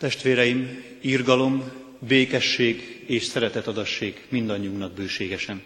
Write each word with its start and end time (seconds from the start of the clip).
Testvéreim, 0.00 0.84
írgalom, 1.00 1.72
békesség 1.98 3.04
és 3.06 3.24
szeretet 3.24 3.66
adassék 3.66 4.26
mindannyiunknak 4.28 4.92
bőségesen. 4.92 5.62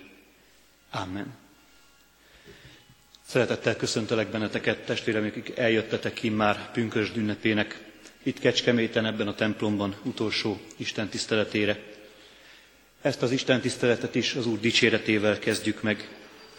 Amen. 0.90 1.34
Szeretettel 3.26 3.76
köszöntelek 3.76 4.28
benneteket, 4.30 4.84
testvérem, 4.84 5.24
akik 5.24 5.56
eljöttetek 5.56 6.12
ki 6.12 6.28
már 6.28 6.70
pünkösd 6.72 7.16
ünnepének, 7.16 7.80
itt 8.22 8.38
Kecskeméten, 8.38 9.06
ebben 9.06 9.28
a 9.28 9.34
templomban 9.34 9.96
utolsó 10.02 10.60
Isten 10.76 11.08
tiszteletére. 11.08 11.82
Ezt 13.02 13.22
az 13.22 13.30
Isten 13.30 13.60
tiszteletet 13.60 14.14
is 14.14 14.34
az 14.34 14.46
Úr 14.46 14.60
dicséretével 14.60 15.38
kezdjük 15.38 15.82
meg. 15.82 16.08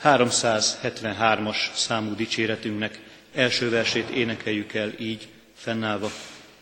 373-as 0.04 1.74
számú 1.74 2.16
dicséretünknek 2.16 3.00
első 3.34 3.70
versét 3.70 4.10
énekeljük 4.10 4.74
el 4.74 4.94
így, 5.00 5.28
fennállva. 5.56 6.12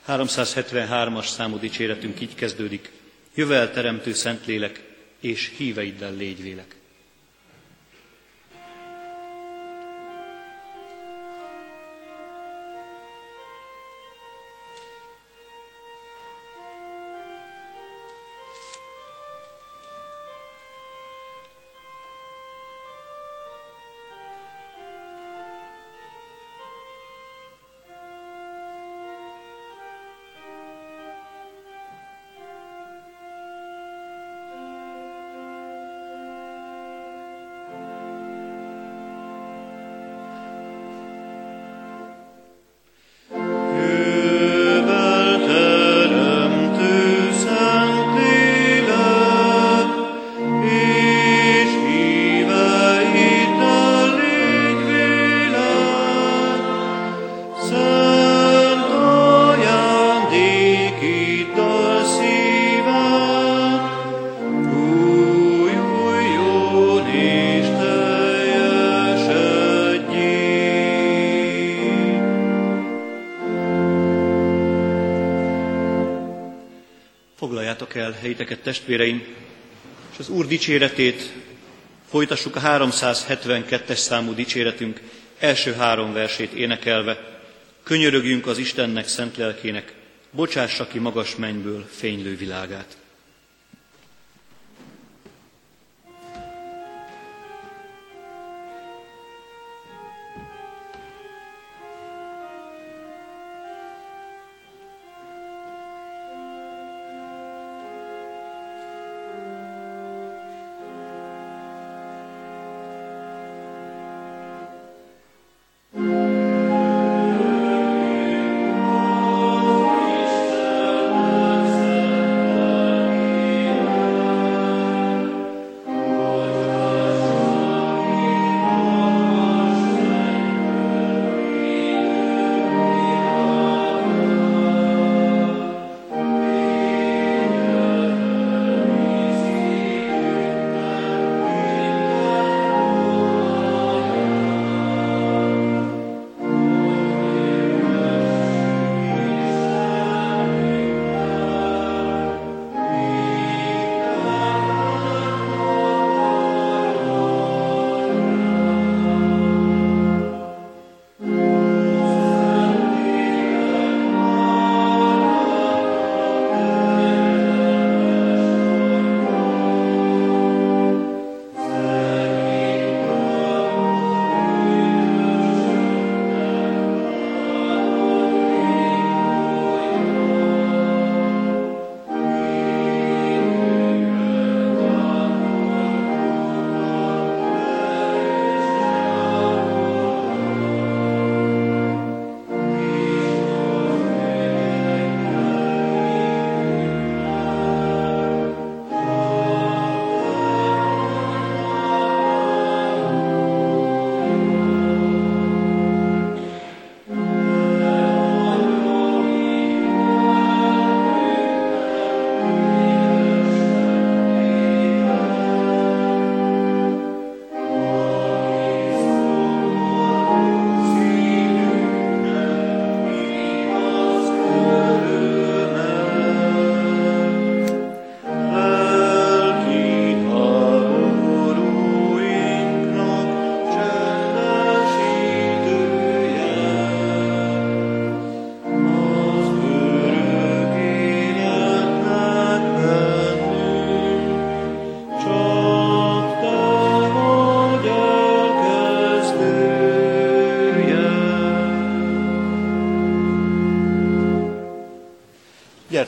373-as 0.08 1.26
számú 1.28 1.58
dicséretünk 1.58 2.22
így 2.22 2.36
kezdődik. 2.36 2.92
Jövel 3.36 3.72
teremtő 3.72 4.14
Szentlélek, 4.14 4.84
és 5.20 5.52
híveiddel 5.58 6.14
légy 6.14 6.42
vélek. 6.42 6.76
Helyiteket, 78.34 78.64
testvéreim, 78.64 79.24
és 80.12 80.20
az 80.20 80.30
Úr 80.30 80.48
dicséretét 80.48 81.34
folytassuk 82.10 82.56
a 82.56 82.60
372-es 82.62 83.96
számú 83.96 84.34
dicséretünk 84.34 85.02
első 85.40 85.74
három 85.74 86.14
versét 86.14 86.52
énekelve. 86.52 87.42
Könyörögjünk 87.84 88.48
az 88.48 88.58
Istennek 88.58 89.08
szent 89.08 89.38
lelkének, 89.38 89.94
bocsássa 90.32 90.88
ki 90.88 91.00
magas 91.00 91.36
mennyből 91.36 91.88
fénylő 91.90 92.38
világát. 92.38 92.98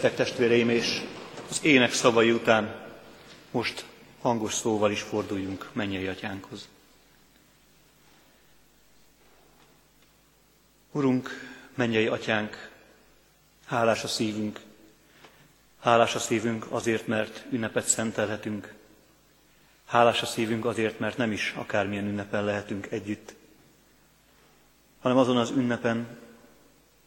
Gyertek 0.05 0.25
testvéreim, 0.25 0.69
és 0.69 1.01
az 1.49 1.59
ének 1.63 1.93
szavai 1.93 2.31
után 2.31 2.89
most 3.51 3.85
hangos 4.21 4.53
szóval 4.53 4.91
is 4.91 5.01
forduljunk 5.01 5.69
mennyei 5.73 6.07
atyánkhoz. 6.07 6.67
Urunk, 10.91 11.29
mennyei 11.75 12.07
atyánk, 12.07 12.69
hálás 13.65 14.03
a 14.03 14.07
szívünk, 14.07 14.59
Hálás 15.79 16.15
a 16.15 16.19
szívünk 16.19 16.65
azért, 16.69 17.07
mert 17.07 17.45
ünnepet 17.49 17.87
szentelhetünk. 17.87 18.73
Hálás 19.85 20.21
a 20.21 20.25
szívünk 20.25 20.65
azért, 20.65 20.99
mert 20.99 21.17
nem 21.17 21.31
is 21.31 21.53
akármilyen 21.57 22.07
ünnepen 22.07 22.43
lehetünk 22.43 22.87
együtt, 22.91 23.35
hanem 25.01 25.17
azon 25.17 25.37
az 25.37 25.49
ünnepen, 25.49 26.17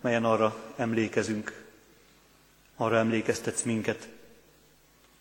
melyen 0.01 0.25
arra 0.25 0.73
emlékezünk, 0.77 1.68
arra 2.81 2.97
emlékeztetsz 2.97 3.63
minket, 3.63 4.09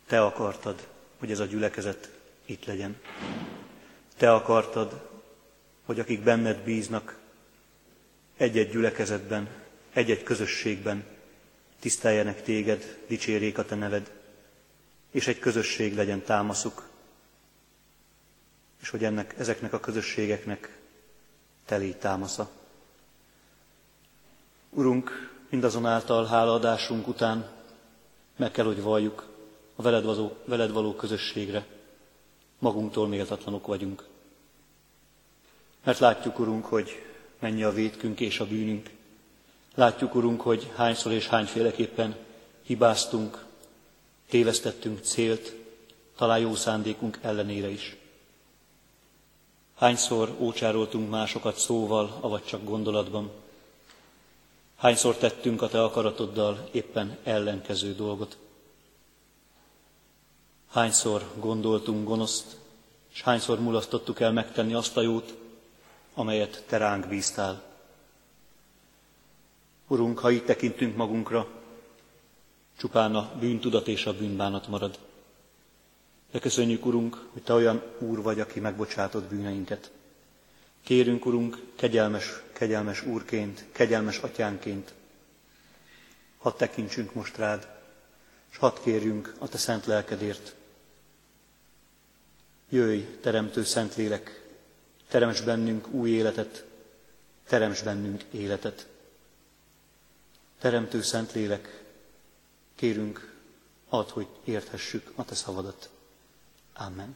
te 0.05 0.23
akartad, 0.23 0.87
hogy 1.17 1.31
ez 1.31 1.39
a 1.39 1.45
gyülekezet 1.45 2.09
itt 2.45 2.65
legyen. 2.65 2.97
Te 4.17 4.33
akartad, 4.33 5.09
hogy 5.85 5.99
akik 5.99 6.23
benned 6.23 6.63
bíznak, 6.63 7.19
egy-egy 8.37 8.69
gyülekezetben, 8.69 9.49
egy-egy 9.93 10.23
közösségben 10.23 11.05
tiszteljenek 11.79 12.43
téged, 12.43 12.97
dicsérjék 13.07 13.57
a 13.57 13.65
te 13.65 13.75
neved, 13.75 14.11
és 15.11 15.27
egy 15.27 15.39
közösség 15.39 15.95
legyen 15.95 16.21
támaszuk, 16.21 16.89
és 18.81 18.89
hogy 18.89 19.03
ennek, 19.03 19.35
ezeknek 19.37 19.73
a 19.73 19.79
közösségeknek 19.79 20.77
te 21.65 21.77
légy 21.77 21.97
támasza. 21.97 22.49
Urunk, 24.69 25.36
mindazonáltal 25.49 26.25
hálaadásunk 26.25 27.07
után 27.07 27.49
meg 28.35 28.51
kell, 28.51 28.65
hogy 28.65 28.81
valljuk 28.81 29.27
a 29.75 29.81
veled 29.81 30.03
való, 30.03 30.35
veled 30.45 30.71
való 30.71 30.95
közösségre. 30.95 31.65
Magunktól 32.59 33.07
méltatlanok 33.07 33.67
vagyunk. 33.67 34.03
Mert 35.83 35.99
látjuk, 35.99 36.39
Urunk, 36.39 36.65
hogy 36.65 37.03
mennyi 37.39 37.63
a 37.63 37.71
vétkünk 37.71 38.19
és 38.19 38.39
a 38.39 38.47
bűnünk. 38.47 38.89
Látjuk, 39.75 40.15
Urunk, 40.15 40.41
hogy 40.41 40.71
hányszor 40.75 41.11
és 41.11 41.27
hányféleképpen 41.27 42.15
hibáztunk, 42.61 43.45
tévesztettünk 44.29 44.99
célt, 44.99 45.53
talán 46.15 46.39
jó 46.39 46.55
szándékunk 46.55 47.19
ellenére 47.21 47.69
is. 47.69 47.97
Hányszor 49.75 50.35
ócsároltunk 50.39 51.09
másokat 51.09 51.57
szóval, 51.57 52.17
avagy 52.21 52.43
csak 52.43 52.63
gondolatban. 52.63 53.31
Hányszor 54.77 55.15
tettünk 55.15 55.61
a 55.61 55.67
te 55.67 55.83
akaratoddal 55.83 56.69
éppen 56.71 57.17
ellenkező 57.23 57.93
dolgot. 57.95 58.37
Hányszor 60.69 61.31
gondoltunk 61.39 62.07
gonoszt, 62.07 62.57
és 63.13 63.21
hányszor 63.21 63.59
mulasztottuk 63.59 64.19
el 64.19 64.31
megtenni 64.31 64.73
azt 64.73 64.97
a 64.97 65.01
jót, 65.01 65.35
amelyet 66.13 66.63
te 66.67 66.77
ránk 66.77 67.07
bíztál. 67.07 67.63
Urunk, 69.87 70.19
ha 70.19 70.31
így 70.31 70.43
tekintünk 70.45 70.95
magunkra, 70.95 71.47
csupán 72.77 73.15
a 73.15 73.31
bűntudat 73.39 73.87
és 73.87 74.05
a 74.05 74.13
bűnbánat 74.13 74.67
marad. 74.67 74.99
De 76.31 76.39
köszönjük, 76.39 76.85
Urunk, 76.85 77.27
hogy 77.33 77.41
Te 77.43 77.53
olyan 77.53 77.83
Úr 77.99 78.21
vagy, 78.21 78.39
aki 78.39 78.59
megbocsátod 78.59 79.23
bűneinket. 79.23 79.91
Kérünk, 80.87 81.25
Urunk, 81.25 81.61
kegyelmes, 81.75 82.41
kegyelmes 82.53 83.03
Úrként, 83.03 83.65
kegyelmes 83.71 84.17
Atyánként, 84.17 84.93
hadd 86.37 86.57
tekintsünk 86.57 87.13
most 87.13 87.37
rád, 87.37 87.67
és 88.51 88.57
hadd 88.57 88.75
kérjünk 88.83 89.35
a 89.37 89.47
Te 89.47 89.57
szent 89.57 89.85
lelkedért. 89.85 90.55
Jöjj, 92.69 93.01
Teremtő 93.21 93.63
Szentlélek, 93.63 94.43
teremts 95.07 95.43
bennünk 95.43 95.87
új 95.87 96.09
életet, 96.09 96.65
teremts 97.47 97.83
bennünk 97.83 98.23
életet. 98.31 98.87
Teremtő 100.59 101.01
Szentlélek, 101.01 101.83
kérünk, 102.75 103.33
add, 103.89 104.09
hogy 104.09 104.27
érthessük 104.43 105.11
a 105.15 105.25
Te 105.25 105.35
szavadat. 105.35 105.89
Amen. 106.73 107.15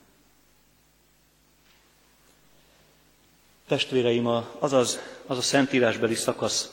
Testvéreim, 3.72 4.28
az, 4.60 4.74
az, 4.74 5.00
az 5.28 5.38
a 5.38 5.42
szentírásbeli 5.42 6.14
szakasz, 6.16 6.72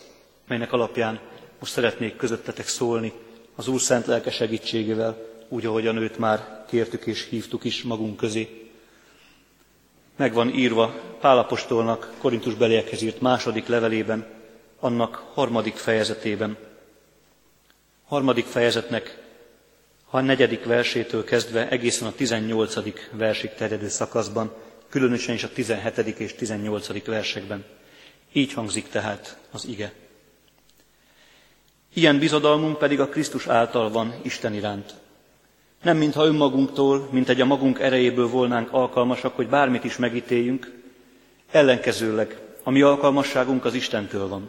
melynek 0.48 0.72
alapján 0.72 1.20
most 1.58 1.72
szeretnék 1.72 2.16
közöttetek 2.16 2.66
szólni 2.68 3.12
az 3.54 3.68
Úr 3.68 3.80
szent 3.80 4.06
lelke 4.06 4.30
segítségével, 4.30 5.16
úgy, 5.48 5.66
ahogyan 5.66 5.96
őt 5.96 6.18
már 6.18 6.64
kértük 6.68 7.06
és 7.06 7.26
hívtuk 7.28 7.64
is 7.64 7.82
magunk 7.82 8.16
közé. 8.16 8.70
Meg 10.16 10.32
van 10.32 10.48
írva 10.54 10.94
Pálapostolnak 11.20 12.14
Korintus 12.18 12.54
beliekhez 12.54 13.02
írt 13.02 13.20
második 13.20 13.66
levelében, 13.66 14.26
annak 14.80 15.24
harmadik 15.34 15.76
fejezetében. 15.76 16.56
Harmadik 18.06 18.46
fejezetnek 18.46 19.22
a 20.10 20.20
negyedik 20.20 20.64
versétől 20.64 21.24
kezdve 21.24 21.68
egészen 21.68 22.08
a 22.08 22.12
tizennyolcadik 22.12 23.10
versig 23.12 23.54
terjedő 23.54 23.88
szakaszban, 23.88 24.52
különösen 24.88 25.34
is 25.34 25.44
a 25.44 25.52
17. 25.52 25.98
és 25.98 26.34
18. 26.34 27.04
versekben. 27.04 27.64
Így 28.32 28.52
hangzik 28.52 28.88
tehát 28.88 29.38
az 29.50 29.66
ige. 29.66 29.92
Ilyen 31.94 32.18
bizodalmunk 32.18 32.78
pedig 32.78 33.00
a 33.00 33.08
Krisztus 33.08 33.46
által 33.46 33.90
van 33.90 34.14
Isten 34.22 34.54
iránt. 34.54 34.94
Nem 35.82 35.96
mintha 35.96 36.24
önmagunktól, 36.24 37.08
mint 37.10 37.28
egy 37.28 37.40
a 37.40 37.44
magunk 37.44 37.78
erejéből 37.78 38.28
volnánk 38.28 38.72
alkalmasak, 38.72 39.36
hogy 39.36 39.48
bármit 39.48 39.84
is 39.84 39.96
megítéljünk, 39.96 40.72
ellenkezőleg 41.50 42.38
a 42.62 42.70
mi 42.70 42.82
alkalmasságunk 42.82 43.64
az 43.64 43.74
Istentől 43.74 44.28
van. 44.28 44.48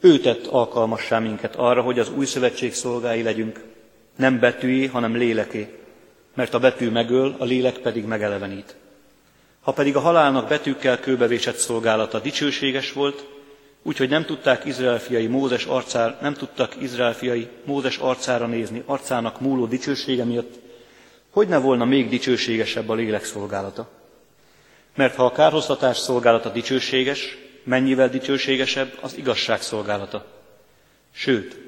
Ő 0.00 0.18
tett 0.18 0.46
alkalmassá 0.46 1.18
minket 1.18 1.56
arra, 1.56 1.82
hogy 1.82 1.98
az 1.98 2.10
új 2.10 2.26
szövetség 2.26 2.74
szolgái 2.74 3.22
legyünk, 3.22 3.64
nem 4.16 4.38
betűjé, 4.38 4.86
hanem 4.86 5.16
léleké, 5.16 5.78
mert 6.34 6.54
a 6.54 6.58
betű 6.58 6.90
megöl, 6.90 7.34
a 7.38 7.44
lélek 7.44 7.78
pedig 7.78 8.04
megelevenít. 8.04 8.76
Ha 9.64 9.72
pedig 9.72 9.96
a 9.96 10.00
halálnak 10.00 10.48
betűkkel 10.48 11.00
kőbevésett 11.00 11.56
szolgálata 11.56 12.20
dicsőséges 12.20 12.92
volt, 12.92 13.26
úgyhogy 13.82 14.08
nem 14.08 14.24
tudták 14.24 14.64
Izrael 14.64 14.98
fiai 15.00 15.26
Mózes 15.26 15.64
arcára, 15.64 16.18
nem 16.20 16.34
tudtak 16.34 16.76
Izrael 16.80 17.14
fiai 17.14 17.48
Mózes 17.64 17.96
arcára 17.96 18.46
nézni, 18.46 18.82
arcának 18.86 19.40
múló 19.40 19.66
dicsősége 19.66 20.24
miatt, 20.24 20.54
hogy 21.30 21.48
ne 21.48 21.58
volna 21.58 21.84
még 21.84 22.08
dicsőségesebb 22.08 22.88
a 22.88 22.94
lélek 22.94 23.24
szolgálata. 23.24 23.88
Mert 24.94 25.14
ha 25.14 25.24
a 25.24 25.32
kárhoztatás 25.32 25.96
szolgálata 25.98 26.48
dicsőséges, 26.48 27.38
mennyivel 27.62 28.08
dicsőségesebb 28.08 28.98
az 29.00 29.16
igazság 29.16 29.62
szolgálata. 29.62 30.26
Sőt, 31.12 31.58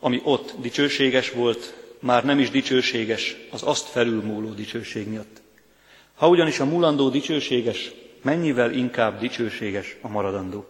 ami 0.00 0.20
ott 0.24 0.54
dicsőséges 0.60 1.30
volt, 1.30 1.74
már 1.98 2.24
nem 2.24 2.38
is 2.38 2.50
dicsőséges 2.50 3.36
az 3.50 3.62
azt 3.62 3.88
felülmúló 3.88 4.48
dicsőség 4.52 5.08
miatt. 5.08 5.42
Ha 6.14 6.28
ugyanis 6.28 6.60
a 6.60 6.64
mulandó 6.64 7.08
dicsőséges, 7.08 7.92
mennyivel 8.22 8.72
inkább 8.72 9.18
dicsőséges 9.18 9.96
a 10.00 10.08
maradandó. 10.08 10.66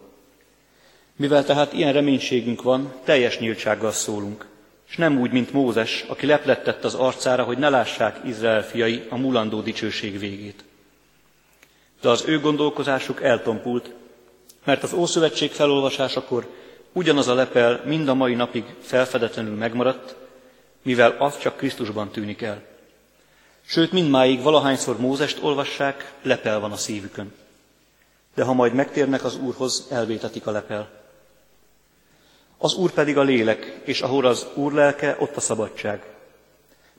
Mivel 1.15 1.45
tehát 1.45 1.73
ilyen 1.73 1.93
reménységünk 1.93 2.61
van, 2.61 2.93
teljes 3.03 3.39
nyíltsággal 3.39 3.91
szólunk, 3.91 4.45
és 4.89 4.97
nem 4.97 5.19
úgy, 5.19 5.31
mint 5.31 5.51
Mózes, 5.53 6.05
aki 6.07 6.25
leplettett 6.25 6.83
az 6.83 6.93
arcára, 6.93 7.43
hogy 7.43 7.57
ne 7.57 7.69
lássák 7.69 8.19
Izrael 8.25 8.63
fiai 8.63 9.05
a 9.09 9.17
mulandó 9.17 9.61
dicsőség 9.61 10.19
végét. 10.19 10.63
De 12.01 12.09
az 12.09 12.23
ő 12.27 12.39
gondolkozásuk 12.39 13.23
eltompult, 13.23 13.91
mert 14.63 14.83
az 14.83 14.93
Ószövetség 14.93 15.51
felolvasásakor 15.51 16.49
ugyanaz 16.93 17.27
a 17.27 17.33
lepel 17.33 17.81
mind 17.85 18.07
a 18.07 18.13
mai 18.13 18.33
napig 18.33 18.63
felfedetlenül 18.81 19.55
megmaradt, 19.55 20.15
mivel 20.81 21.15
az 21.19 21.37
csak 21.39 21.57
Krisztusban 21.57 22.11
tűnik 22.11 22.41
el. 22.41 22.74
Sőt, 23.67 23.91
mindmáig 23.91 24.41
valahányszor 24.41 24.99
Mózest 24.99 25.43
olvassák, 25.43 26.13
lepel 26.21 26.59
van 26.59 26.71
a 26.71 26.75
szívükön. 26.77 27.33
De 28.35 28.43
ha 28.43 28.53
majd 28.53 28.73
megtérnek 28.73 29.23
az 29.23 29.37
Úrhoz, 29.37 29.87
elvétetik 29.91 30.47
a 30.47 30.51
lepel. 30.51 30.89
Az 32.57 32.73
Úr 32.73 32.91
pedig 32.91 33.17
a 33.17 33.21
lélek, 33.23 33.81
és 33.83 34.01
ahol 34.01 34.25
az 34.25 34.47
Úr 34.53 34.73
lelke, 34.73 35.15
ott 35.19 35.35
a 35.35 35.39
szabadság. 35.39 36.03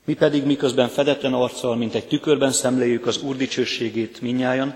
Mi 0.05 0.13
pedig 0.13 0.45
miközben 0.45 0.87
fedetlen 0.89 1.33
arccal, 1.33 1.75
mint 1.75 1.93
egy 1.95 2.07
tükörben 2.07 2.51
szemléljük 2.51 3.05
az 3.07 3.21
Úr 3.21 3.35
dicsőségét 3.35 4.21
minnyájan, 4.21 4.75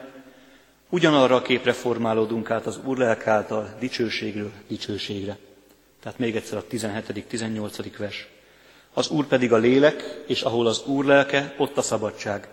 ugyanarra 0.90 1.36
a 1.36 1.42
képre 1.42 1.74
formálódunk 1.74 2.50
át 2.52 2.66
az 2.66 2.80
Úr 2.86 2.98
lelke 2.98 3.32
által 3.32 3.76
dicsőségről 3.80 4.52
dicsőségre. 4.68 5.38
Tehát 6.04 6.20
még 6.20 6.36
egyszer 6.36 6.58
a 6.58 6.64
17.-18. 6.72 7.94
vers. 7.98 8.28
Az 8.94 9.10
Úr 9.10 9.26
pedig 9.28 9.54
a 9.54 9.58
lélek, 9.58 10.24
és 10.28 10.42
ahol 10.42 10.68
az 10.68 10.84
Úr 10.86 11.06
lelke, 11.06 11.54
ott 11.58 11.78
a 11.78 11.82
szabadság. 11.82 12.48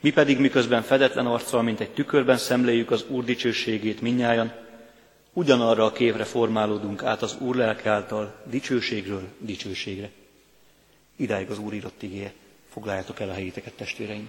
Mi 0.00 0.10
pedig 0.10 0.38
miközben 0.38 0.82
fedetlen 0.82 1.26
arccal, 1.26 1.62
mint 1.62 1.80
egy 1.80 1.90
tükörben 1.90 2.36
szemléljük 2.36 2.90
az 2.90 3.04
Úr 3.08 3.24
dicsőségét 3.24 4.00
minnyájan, 4.00 4.52
ugyanarra 5.32 5.84
a 5.84 5.92
képre 5.92 6.24
formálódunk 6.24 7.02
át 7.02 7.22
az 7.22 7.36
Úr 7.38 7.56
lelke 7.56 7.90
által 7.90 8.34
dicsőségről 8.44 9.22
dicsőségre. 9.38 10.10
Idáig 11.16 11.50
az 11.50 11.58
Úr 11.58 11.72
írott 11.72 12.02
igéje. 12.02 12.32
Foglaljátok 12.72 13.20
el 13.20 13.28
a 13.28 13.32
helyéteket, 13.32 13.72
testvéreim! 13.72 14.28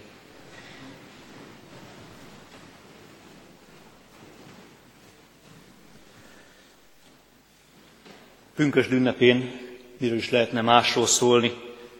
Pünkösd 8.54 8.92
ünnepén 8.92 9.67
miről 9.98 10.16
is 10.16 10.30
lehetne 10.30 10.60
másról 10.60 11.06
szólni, 11.06 11.52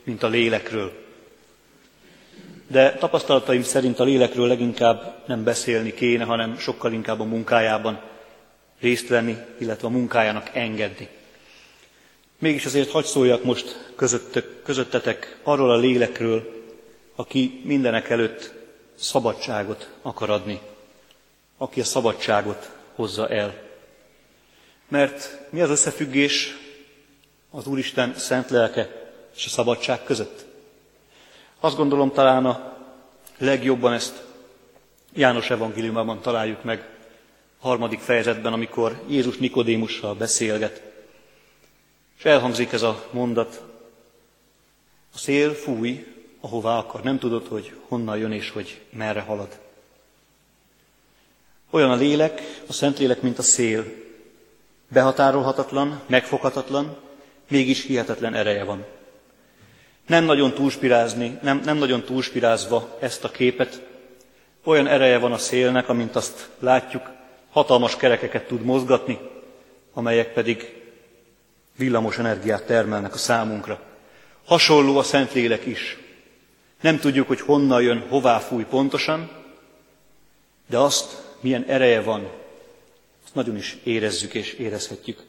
mint 0.03 0.23
a 0.23 0.29
lélekről. 0.29 0.93
De 2.67 2.93
tapasztalataim 2.93 3.63
szerint 3.63 3.99
a 3.99 4.05
lélekről 4.05 4.47
leginkább 4.47 5.23
nem 5.27 5.45
beszélni 5.45 5.95
kéne, 5.95 6.25
hanem 6.25 6.59
sokkal 6.59 6.93
inkább 6.93 7.21
a 7.21 7.25
munkájában 7.25 8.01
részt 8.81 9.09
venni, 9.09 9.37
illetve 9.59 9.87
a 9.87 9.91
munkájának 9.91 10.51
engedni. 10.53 11.09
Mégis 12.39 12.65
azért 12.65 12.91
hagy 12.91 13.05
szóljak 13.05 13.45
most 13.45 13.93
közöttök, 13.97 14.63
közöttetek 14.63 15.39
arról 15.43 15.71
a 15.71 15.77
lélekről, 15.77 16.65
aki 17.15 17.61
mindenek 17.65 18.11
előtt 18.11 18.53
szabadságot 18.95 19.91
akar 20.03 20.31
adni, 20.31 20.61
aki 21.57 21.81
a 21.81 21.85
szabadságot 21.85 22.71
hozza 22.95 23.29
el. 23.29 23.55
Mert 24.89 25.39
mi 25.51 25.61
az 25.61 25.71
összefüggés 25.71 26.57
az 27.51 27.67
Úristen 27.67 28.15
szent 28.17 28.51
lelke 28.51 29.11
és 29.37 29.47
a 29.47 29.49
szabadság 29.49 30.05
között? 30.05 30.45
Azt 31.61 31.77
gondolom 31.77 32.13
talán 32.13 32.47
a 32.47 32.77
legjobban 33.39 33.93
ezt 33.93 34.27
János 35.15 35.51
evangéliumában 35.51 36.21
találjuk 36.21 36.65
meg, 36.65 36.89
a 37.61 37.67
harmadik 37.67 38.01
fejezetben, 38.01 38.53
amikor 38.53 39.03
Jézus 39.07 39.37
Nikodémussal 39.37 40.15
beszélget. 40.15 40.83
És 42.19 42.25
elhangzik 42.25 42.73
ez 42.73 42.83
a 42.83 43.09
mondat, 43.11 43.63
a 45.15 45.19
szél 45.19 45.55
fúj, 45.55 46.07
ahová 46.41 46.79
akar, 46.79 47.03
nem 47.03 47.19
tudod, 47.19 47.47
hogy 47.47 47.77
honnan 47.89 48.19
jön 48.19 48.33
és 48.33 48.51
hogy 48.51 48.81
merre 48.91 49.21
halad. 49.21 49.59
Olyan 51.71 51.91
a 51.91 51.95
lélek, 51.95 52.63
a 52.67 52.73
Szentlélek, 52.73 53.23
mint 53.23 53.39
a 53.39 53.43
szél. 53.43 53.85
Behatárolhatatlan, 54.89 56.01
megfoghatatlan, 56.07 56.97
mégis 57.49 57.85
hihetetlen 57.85 58.35
ereje 58.35 58.65
van. 58.65 58.85
Nem 60.07 60.25
nagyon 60.25 60.55
túlspirázni, 60.55 61.39
nem, 61.43 61.61
nem 61.65 61.77
nagyon 61.77 62.03
túlspirázva 62.03 62.97
ezt 63.01 63.25
a 63.25 63.31
képet, 63.31 63.83
olyan 64.65 64.87
ereje 64.87 65.19
van 65.19 65.33
a 65.33 65.39
szélnek, 65.39 65.89
amint 65.89 66.17
azt 66.17 66.49
látjuk, 66.59 67.11
hatalmas 67.51 67.97
kerekeket 67.97 68.47
tud 68.47 68.63
mozgatni, 68.63 69.19
amelyek 69.93 70.33
pedig 70.33 70.77
villamos 71.77 72.19
energiát 72.19 72.67
termelnek 72.67 73.15
a 73.15 73.19
számunkra. 73.19 73.81
Hasonló 74.45 74.99
a 74.99 75.03
Szentlélek 75.03 75.67
is. 75.67 75.99
Nem 76.81 76.99
tudjuk, 76.99 77.29
hogy 77.29 77.41
honnan 77.41 77.83
jön, 77.83 78.05
hová 78.09 78.39
fúj 78.39 78.65
pontosan, 78.65 79.31
de 80.69 80.79
azt, 80.79 81.23
milyen 81.41 81.65
ereje 81.69 82.01
van, 82.01 82.31
azt 83.25 83.35
nagyon 83.35 83.57
is 83.57 83.77
érezzük 83.85 84.35
és 84.35 84.53
érezhetjük. 84.53 85.28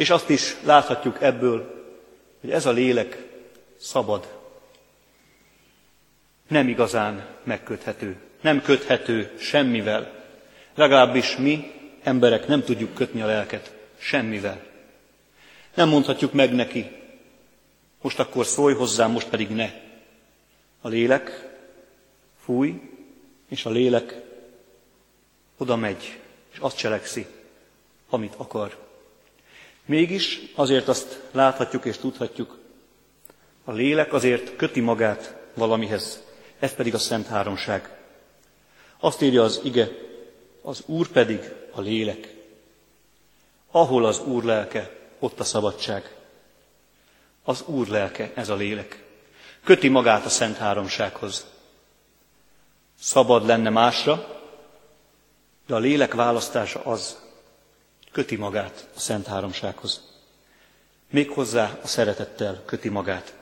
És 0.00 0.10
azt 0.10 0.28
is 0.28 0.56
láthatjuk 0.62 1.22
ebből, 1.22 1.84
hogy 2.40 2.50
ez 2.50 2.66
a 2.66 2.70
lélek 2.70 3.26
szabad, 3.78 4.38
nem 6.48 6.68
igazán 6.68 7.26
megköthető, 7.42 8.16
nem 8.40 8.62
köthető 8.62 9.32
semmivel. 9.38 10.24
Legalábbis 10.74 11.36
mi, 11.36 11.72
emberek 12.02 12.46
nem 12.46 12.62
tudjuk 12.62 12.94
kötni 12.94 13.20
a 13.20 13.26
lelket 13.26 13.74
semmivel. 13.98 14.62
Nem 15.74 15.88
mondhatjuk 15.88 16.32
meg 16.32 16.54
neki, 16.54 16.90
most 18.02 18.18
akkor 18.18 18.46
szólj 18.46 18.74
hozzám, 18.74 19.10
most 19.10 19.28
pedig 19.28 19.48
ne. 19.48 19.70
A 20.80 20.88
lélek 20.88 21.48
fúj, 22.44 22.80
és 23.48 23.64
a 23.64 23.70
lélek 23.70 24.20
oda 25.56 25.76
megy, 25.76 26.20
és 26.52 26.58
azt 26.58 26.76
cselekszi, 26.76 27.26
amit 28.08 28.34
akar. 28.36 28.88
Mégis 29.90 30.40
azért 30.54 30.88
azt 30.88 31.20
láthatjuk 31.30 31.84
és 31.84 31.96
tudhatjuk, 31.96 32.58
a 33.64 33.72
lélek 33.72 34.12
azért 34.12 34.56
köti 34.56 34.80
magát 34.80 35.36
valamihez, 35.54 36.22
ez 36.58 36.74
pedig 36.74 36.94
a 36.94 36.98
Szent 36.98 37.26
Háromság. 37.26 37.98
Azt 38.98 39.22
írja 39.22 39.42
az 39.42 39.60
ige, 39.64 39.88
az 40.62 40.82
Úr 40.86 41.08
pedig 41.08 41.52
a 41.70 41.80
lélek. 41.80 42.34
Ahol 43.70 44.06
az 44.06 44.18
Úr 44.18 44.44
lelke, 44.44 44.90
ott 45.18 45.40
a 45.40 45.44
szabadság. 45.44 46.14
Az 47.42 47.62
Úr 47.66 47.88
lelke, 47.88 48.32
ez 48.34 48.48
a 48.48 48.54
lélek. 48.54 49.04
Köti 49.64 49.88
magát 49.88 50.24
a 50.24 50.28
Szent 50.28 50.56
Háromsághoz. 50.56 51.46
Szabad 53.00 53.46
lenne 53.46 53.70
másra, 53.70 54.42
de 55.66 55.74
a 55.74 55.78
lélek 55.78 56.14
választása 56.14 56.80
az, 56.84 57.28
köti 58.12 58.36
magát 58.36 58.88
a 58.96 59.00
Szent 59.00 59.26
Háromsághoz. 59.26 60.00
Méghozzá 61.10 61.78
a 61.82 61.86
szeretettel 61.86 62.62
köti 62.64 62.88
magát. 62.88 63.34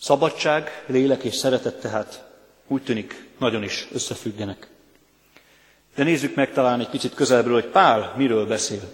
Szabadság, 0.00 0.84
lélek 0.86 1.22
és 1.22 1.34
szeretet 1.34 1.80
tehát 1.80 2.24
úgy 2.66 2.82
tűnik 2.82 3.28
nagyon 3.38 3.62
is 3.62 3.88
összefüggenek. 3.92 4.68
De 5.94 6.02
nézzük 6.04 6.34
meg 6.34 6.52
talán 6.52 6.80
egy 6.80 6.88
picit 6.88 7.14
közelből, 7.14 7.52
hogy 7.52 7.66
Pál 7.66 8.14
miről 8.16 8.46
beszél. 8.46 8.90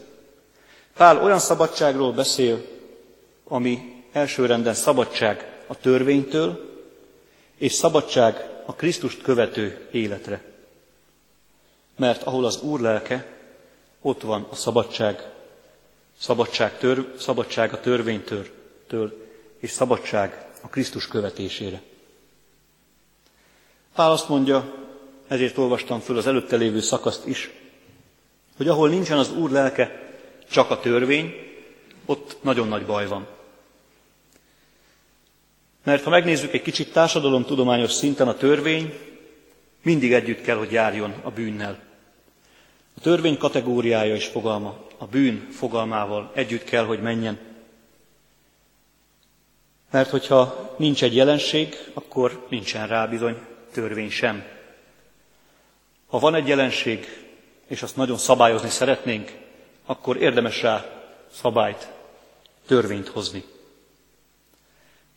Pál 0.94 1.22
olyan 1.22 1.38
szabadságról 1.38 2.12
beszél, 2.12 2.64
ami 3.44 4.02
elsőrenden 4.12 4.74
szabadság 4.74 5.60
a 5.66 5.76
törvénytől, 5.76 6.70
és 7.56 7.72
szabadság 7.72 8.48
a 8.66 8.74
Krisztust 8.74 9.22
követő 9.22 9.88
életre. 9.90 10.42
Mert 11.96 12.22
ahol 12.22 12.44
az 12.44 12.60
Úr 12.62 12.80
lelke, 12.80 13.26
ott 14.02 14.22
van 14.22 14.46
a 14.50 14.54
szabadság, 14.54 15.30
szabadság, 16.18 16.78
tör, 16.78 17.14
szabadság 17.18 17.72
a 17.72 17.80
törvénytől, 17.80 18.46
től, 18.86 19.26
és 19.58 19.70
szabadság 19.70 20.46
a 20.60 20.68
Krisztus 20.68 21.08
követésére. 21.08 21.82
Pál 23.94 24.10
azt 24.10 24.28
mondja, 24.28 24.74
ezért 25.28 25.58
olvastam 25.58 26.00
föl 26.00 26.16
az 26.16 26.26
előtte 26.26 26.56
lévő 26.56 26.80
szakaszt 26.80 27.26
is, 27.26 27.50
hogy 28.56 28.68
ahol 28.68 28.88
nincsen 28.88 29.18
az 29.18 29.32
Úr 29.32 29.50
lelke, 29.50 30.12
csak 30.50 30.70
a 30.70 30.80
törvény, 30.80 31.34
ott 32.06 32.36
nagyon 32.40 32.68
nagy 32.68 32.86
baj 32.86 33.06
van. 33.06 33.26
Mert 35.84 36.04
ha 36.04 36.10
megnézzük 36.10 36.52
egy 36.52 36.62
kicsit 36.62 36.92
társadalomtudományos 36.92 37.92
szinten 37.92 38.28
a 38.28 38.36
törvény, 38.36 38.98
mindig 39.82 40.12
együtt 40.12 40.40
kell, 40.40 40.56
hogy 40.56 40.72
járjon 40.72 41.14
a 41.22 41.30
bűnnel. 41.30 41.91
A 42.96 43.00
törvény 43.00 43.38
kategóriája 43.38 44.14
és 44.14 44.26
fogalma 44.26 44.78
a 44.98 45.06
bűn 45.06 45.48
fogalmával 45.50 46.30
együtt 46.34 46.64
kell, 46.64 46.84
hogy 46.84 47.02
menjen. 47.02 47.38
Mert 49.90 50.10
hogyha 50.10 50.74
nincs 50.76 51.02
egy 51.02 51.14
jelenség, 51.14 51.76
akkor 51.92 52.46
nincsen 52.48 52.86
rá 52.86 53.06
bizony 53.06 53.36
törvény 53.72 54.10
sem. 54.10 54.44
Ha 56.06 56.18
van 56.18 56.34
egy 56.34 56.48
jelenség, 56.48 57.06
és 57.66 57.82
azt 57.82 57.96
nagyon 57.96 58.16
szabályozni 58.16 58.68
szeretnénk, 58.68 59.38
akkor 59.86 60.16
érdemes 60.16 60.62
rá 60.62 60.84
szabályt, 61.32 61.90
törvényt 62.66 63.08
hozni. 63.08 63.44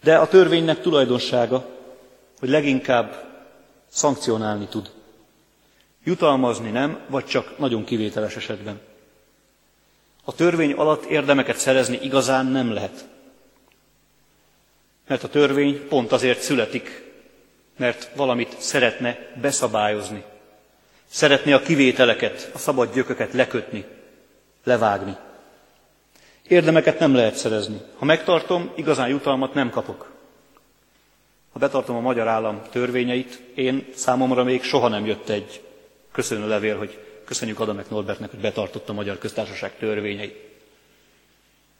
De 0.03 0.17
a 0.17 0.27
törvénynek 0.27 0.81
tulajdonsága, 0.81 1.65
hogy 2.39 2.49
leginkább 2.49 3.25
szankcionálni 3.87 4.67
tud. 4.67 4.91
Jutalmazni 6.05 6.69
nem, 6.69 6.99
vagy 7.07 7.25
csak 7.25 7.57
nagyon 7.57 7.83
kivételes 7.83 8.35
esetben. 8.35 8.79
A 10.23 10.35
törvény 10.35 10.71
alatt 10.71 11.05
érdemeket 11.05 11.57
szerezni 11.57 11.99
igazán 12.01 12.45
nem 12.45 12.73
lehet. 12.73 13.05
Mert 15.07 15.23
a 15.23 15.29
törvény 15.29 15.87
pont 15.87 16.11
azért 16.11 16.41
születik, 16.41 17.03
mert 17.77 18.11
valamit 18.15 18.55
szeretne 18.59 19.17
beszabályozni. 19.41 20.23
Szeretné 21.07 21.51
a 21.51 21.61
kivételeket, 21.61 22.49
a 22.53 22.57
szabad 22.57 22.93
gyököket 22.93 23.33
lekötni, 23.33 23.85
levágni. 24.63 25.15
Érdemeket 26.47 26.99
nem 26.99 27.15
lehet 27.15 27.35
szerezni. 27.35 27.81
Ha 27.97 28.05
megtartom, 28.05 28.71
igazán 28.75 29.09
jutalmat 29.09 29.53
nem 29.53 29.69
kapok. 29.69 30.11
Ha 31.53 31.59
betartom 31.59 31.95
a 31.95 31.99
magyar 31.99 32.27
állam 32.27 32.61
törvényeit, 32.71 33.41
én 33.55 33.87
számomra 33.95 34.43
még 34.43 34.63
soha 34.63 34.87
nem 34.87 35.05
jött 35.05 35.29
egy 35.29 35.64
köszönő 36.15 36.47
levél, 36.47 36.77
hogy 36.77 36.99
köszönjük 37.25 37.59
Adamek 37.59 37.89
Norbertnek, 37.89 38.29
hogy 38.29 38.39
betartotta 38.39 38.91
a 38.91 38.95
Magyar 38.95 39.17
Köztársaság 39.17 39.77
törvényeit. 39.77 40.35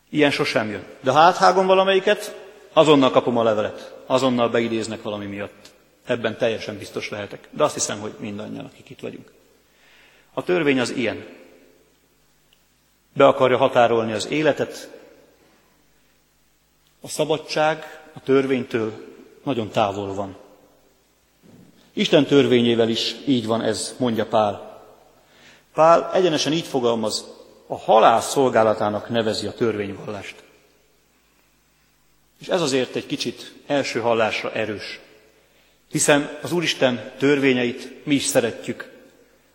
Ilyen 0.10 0.32
sosem 0.32 0.70
jön. 0.70 0.84
De 1.00 1.12
ha 1.12 1.20
áthágom 1.20 1.66
valamelyiket, 1.66 2.36
azonnal 2.74 3.12
kapom 3.12 3.38
a 3.38 3.44
levelet, 3.44 3.96
azonnal 4.06 4.50
beidéznek 4.50 5.02
valami 5.02 5.26
miatt. 5.26 5.74
Ebben 6.06 6.38
teljesen 6.38 6.78
biztos 6.78 7.10
lehetek. 7.10 7.48
De 7.52 7.64
azt 7.64 7.74
hiszem, 7.74 8.00
hogy 8.00 8.14
mindannyian, 8.20 8.66
akik 8.66 8.90
itt 8.90 9.00
vagyunk. 9.00 9.32
A 10.34 10.44
törvény 10.44 10.80
az 10.80 10.90
ilyen. 10.90 11.26
Be 13.14 13.28
akarja 13.28 13.58
határolni 13.58 14.12
az 14.12 14.28
életet. 14.28 14.90
A 17.02 17.08
szabadság 17.08 18.02
a 18.14 18.20
törvénytől 18.20 18.94
nagyon 19.44 19.70
távol 19.70 20.14
van. 20.14 20.38
Isten 21.98 22.26
törvényével 22.26 22.90
is 22.90 23.16
így 23.26 23.46
van 23.46 23.62
ez, 23.62 23.96
mondja 23.98 24.26
Pál. 24.26 24.84
Pál 25.74 26.12
egyenesen 26.14 26.54
így 26.54 26.66
fogalmaz, 26.66 27.26
a 27.68 27.78
halál 27.78 28.22
szolgálatának 28.22 29.10
nevezi 29.10 29.48
a 29.48 29.54
törvényvallást. 29.54 30.36
És 32.42 32.48
ez 32.48 32.62
azért 32.62 32.96
egy 32.96 33.06
kicsit 33.06 33.54
első 33.68 34.00
hallásra 34.00 34.52
erős. 34.52 35.00
Hiszen 35.92 36.38
az 36.42 36.52
Úristen 36.52 37.12
törvényeit 37.18 38.06
mi 38.06 38.16
is 38.16 38.24
szeretjük. 38.24 38.92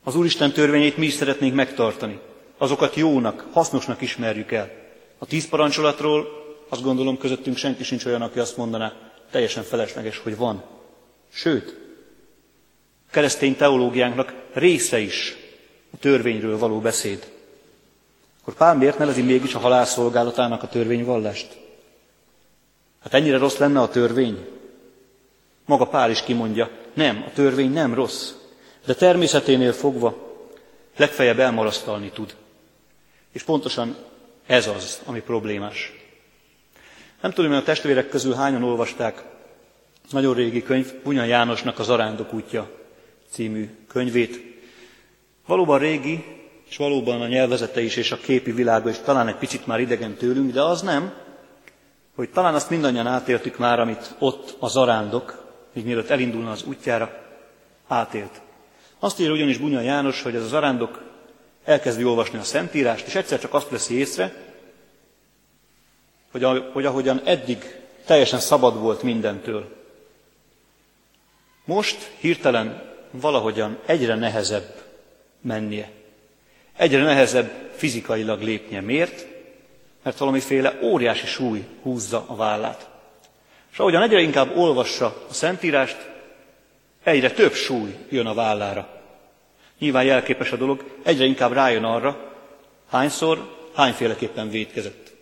Az 0.04 0.16
Úristen 0.16 0.52
törvényeit 0.52 0.97
mi 0.97 1.06
is 1.06 1.12
szeretnénk 1.12 1.54
megtartani. 1.54 2.20
Azokat 2.59 2.94
jónak, 2.94 3.47
hasznosnak 3.52 4.00
ismerjük 4.00 4.52
el. 4.52 4.70
A 5.18 5.26
tíz 5.26 5.49
parancsolatról 5.49 6.26
azt 6.68 6.82
gondolom 6.82 7.18
közöttünk 7.18 7.56
senki 7.56 7.85
sincs 7.85 8.04
olyan, 8.04 8.23
aki 8.23 8.38
azt 8.38 8.56
mondaná, 8.56 8.92
teljesen 9.30 9.62
felesleges, 9.62 10.18
hogy 10.18 10.37
van. 10.37 10.62
Sőt, 11.32 11.80
keresztény 13.11 13.57
teológiánknak 13.57 14.35
része 14.52 14.99
is 14.99 15.37
a 15.95 15.97
törvényről 15.97 16.59
való 16.59 16.81
beszéd. 16.81 17.31
Akkor 18.40 18.55
Pál 18.55 18.75
miért 18.76 18.99
nevezi 18.99 19.23
mégis 19.23 19.55
a 19.55 19.59
halálszolgálatának 19.59 20.62
a 20.62 20.69
törvényvallást? 20.69 21.59
Hát 23.02 23.14
ennyire 23.14 23.38
rossz 23.38 23.57
lenne 23.57 23.81
a 23.81 23.88
törvény? 23.88 24.47
Maga 25.64 25.87
Pál 25.87 26.11
is 26.11 26.23
kimondja, 26.23 26.71
nem, 26.95 27.25
a 27.26 27.33
törvény 27.33 27.73
nem 27.73 27.95
rossz, 27.95 28.31
de 28.87 28.95
természeténél 28.95 29.73
fogva 29.73 30.29
legfeljebb 30.97 31.38
elmarasztalni 31.38 32.11
tud. 32.11 32.35
És 33.33 33.43
pontosan 33.43 33.97
ez 34.47 34.67
az, 34.67 35.00
ami 35.05 35.21
problémás. 35.21 35.93
Nem 37.21 37.33
tudom, 37.33 37.50
hogy 37.50 37.61
a 37.61 37.64
testvérek 37.64 38.09
közül 38.09 38.35
hányan 38.35 38.62
olvasták 38.62 39.23
nagyon 40.11 40.35
régi 40.35 40.62
könyv, 40.62 40.95
Bunya 41.02 41.25
Jánosnak 41.25 41.79
az 41.79 41.88
Arándok 41.88 42.33
útja 42.33 42.71
című 43.31 43.71
könyvét. 43.89 44.59
Valóban 45.47 45.79
régi, 45.79 46.25
és 46.69 46.77
valóban 46.77 47.21
a 47.21 47.27
nyelvezete 47.27 47.81
is, 47.83 47.97
és 47.97 48.13
a 48.13 48.17
képi 48.17 48.53
világa 48.53 48.91
is 48.91 48.99
talán 48.99 49.29
egy 49.29 49.37
picit 49.37 49.67
már 49.67 49.81
idegen 49.81 50.15
tőlünk, 50.15 50.53
de 50.53 50.63
az 50.63 50.83
nem, 50.83 51.13
hogy 52.15 52.31
talán 52.31 52.55
azt 52.55 52.71
mindannyian 52.71 53.07
átéltük 53.07 53.59
már, 53.59 53.81
amit 53.81 54.15
ott 54.19 54.57
a 54.59 54.69
zarándok, 54.69 55.45
még 55.73 55.85
mielőtt 55.85 56.11
elindulna 56.11 56.51
az 56.51 56.63
útjára, 56.63 57.23
átélt. 57.87 58.41
Azt 58.99 59.21
írja 59.21 59.33
ugyanis 59.33 59.59
Bunya 59.59 59.81
János, 59.81 60.23
hogy 60.23 60.35
ez 60.35 60.43
a 60.43 60.47
zarándok 60.47 61.03
elkezdi 61.65 62.05
olvasni 62.05 62.39
a 62.39 62.43
Szentírást, 62.43 63.07
és 63.07 63.15
egyszer 63.15 63.41
csak 63.41 63.55
azt 63.55 63.69
veszi 63.69 63.95
észre, 63.95 64.35
hogy, 66.31 66.47
hogy 66.73 66.85
ahogyan 66.85 67.21
eddig 67.25 67.81
teljesen 68.05 68.41
szabad 68.41 68.81
volt 68.81 69.03
mindentől, 69.03 69.77
most 71.65 72.11
hirtelen 72.19 72.89
valahogyan 73.11 73.79
egyre 73.87 74.14
nehezebb 74.14 74.75
mennie. 75.40 75.90
Egyre 76.76 77.02
nehezebb 77.02 77.50
fizikailag 77.76 78.43
lépnie. 78.43 78.81
Miért? 78.81 79.26
Mert 80.02 80.19
valamiféle 80.19 80.79
óriási 80.83 81.26
súly 81.26 81.64
húzza 81.83 82.25
a 82.26 82.37
vállát. 82.37 82.88
És 83.73 83.79
ahogyan 83.79 84.02
egyre 84.02 84.21
inkább 84.21 84.57
olvassa 84.57 85.07
a 85.29 85.33
Szentírást, 85.33 86.09
egyre 87.02 87.31
több 87.31 87.52
súly 87.52 87.97
jön 88.09 88.26
a 88.26 88.35
vállára. 88.35 88.88
Nyilván 89.79 90.05
jelképes 90.05 90.52
a 90.52 90.57
dolog, 90.57 90.85
egyre 91.02 91.25
inkább 91.25 91.52
rájön 91.52 91.85
arra, 91.85 92.33
hányszor, 92.90 93.57
hányféleképpen 93.75 94.50
védkezett. 94.50 95.12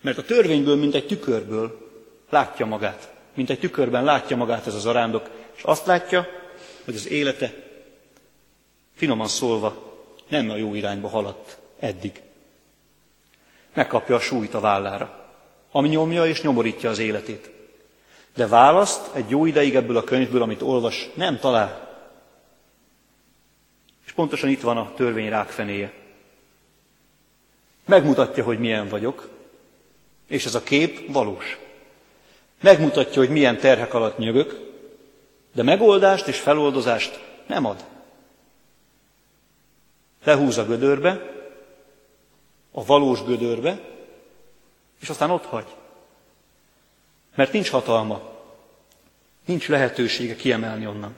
Mert 0.00 0.18
a 0.18 0.24
törvényből, 0.24 0.76
mint 0.76 0.94
egy 0.94 1.06
tükörből 1.06 1.88
látja 2.30 2.66
magát. 2.66 3.12
Mint 3.34 3.50
egy 3.50 3.58
tükörben 3.58 4.04
látja 4.04 4.36
magát 4.36 4.66
ez 4.66 4.74
az 4.74 4.86
arándok, 4.86 5.30
és 5.56 5.62
azt 5.62 5.86
látja, 5.86 6.26
hogy 6.86 6.94
az 6.94 7.08
élete, 7.08 7.54
finoman 8.94 9.28
szólva, 9.28 9.94
nem 10.28 10.50
a 10.50 10.56
jó 10.56 10.74
irányba 10.74 11.08
haladt 11.08 11.58
eddig. 11.78 12.22
Megkapja 13.74 14.14
a 14.14 14.20
súlyt 14.20 14.54
a 14.54 14.60
vállára, 14.60 15.30
ami 15.70 15.88
nyomja 15.88 16.26
és 16.26 16.42
nyomorítja 16.42 16.90
az 16.90 16.98
életét. 16.98 17.50
De 18.34 18.46
választ 18.46 19.14
egy 19.14 19.30
jó 19.30 19.46
ideig 19.46 19.74
ebből 19.74 19.96
a 19.96 20.04
könyvből, 20.04 20.42
amit 20.42 20.62
olvas, 20.62 21.08
nem 21.14 21.38
talál. 21.38 22.00
És 24.06 24.12
pontosan 24.12 24.48
itt 24.48 24.60
van 24.60 24.76
a 24.76 24.92
törvény 24.94 25.28
rákfenéje. 25.28 25.92
Megmutatja, 27.84 28.44
hogy 28.44 28.58
milyen 28.58 28.88
vagyok, 28.88 29.28
és 30.28 30.44
ez 30.44 30.54
a 30.54 30.62
kép 30.62 31.12
valós. 31.12 31.58
Megmutatja, 32.60 33.20
hogy 33.20 33.30
milyen 33.30 33.58
terhek 33.58 33.94
alatt 33.94 34.18
nyögök, 34.18 34.65
de 35.56 35.62
megoldást 35.62 36.26
és 36.26 36.38
feloldozást 36.38 37.20
nem 37.46 37.64
ad. 37.64 37.84
Lehúz 40.24 40.58
a 40.58 40.64
gödörbe, 40.64 41.34
a 42.70 42.84
valós 42.84 43.22
gödörbe, 43.22 43.80
és 45.00 45.08
aztán 45.08 45.30
ott 45.30 45.44
hagy. 45.44 45.66
Mert 47.34 47.52
nincs 47.52 47.70
hatalma, 47.70 48.22
nincs 49.44 49.68
lehetősége 49.68 50.36
kiemelni 50.36 50.86
onnan. 50.86 51.14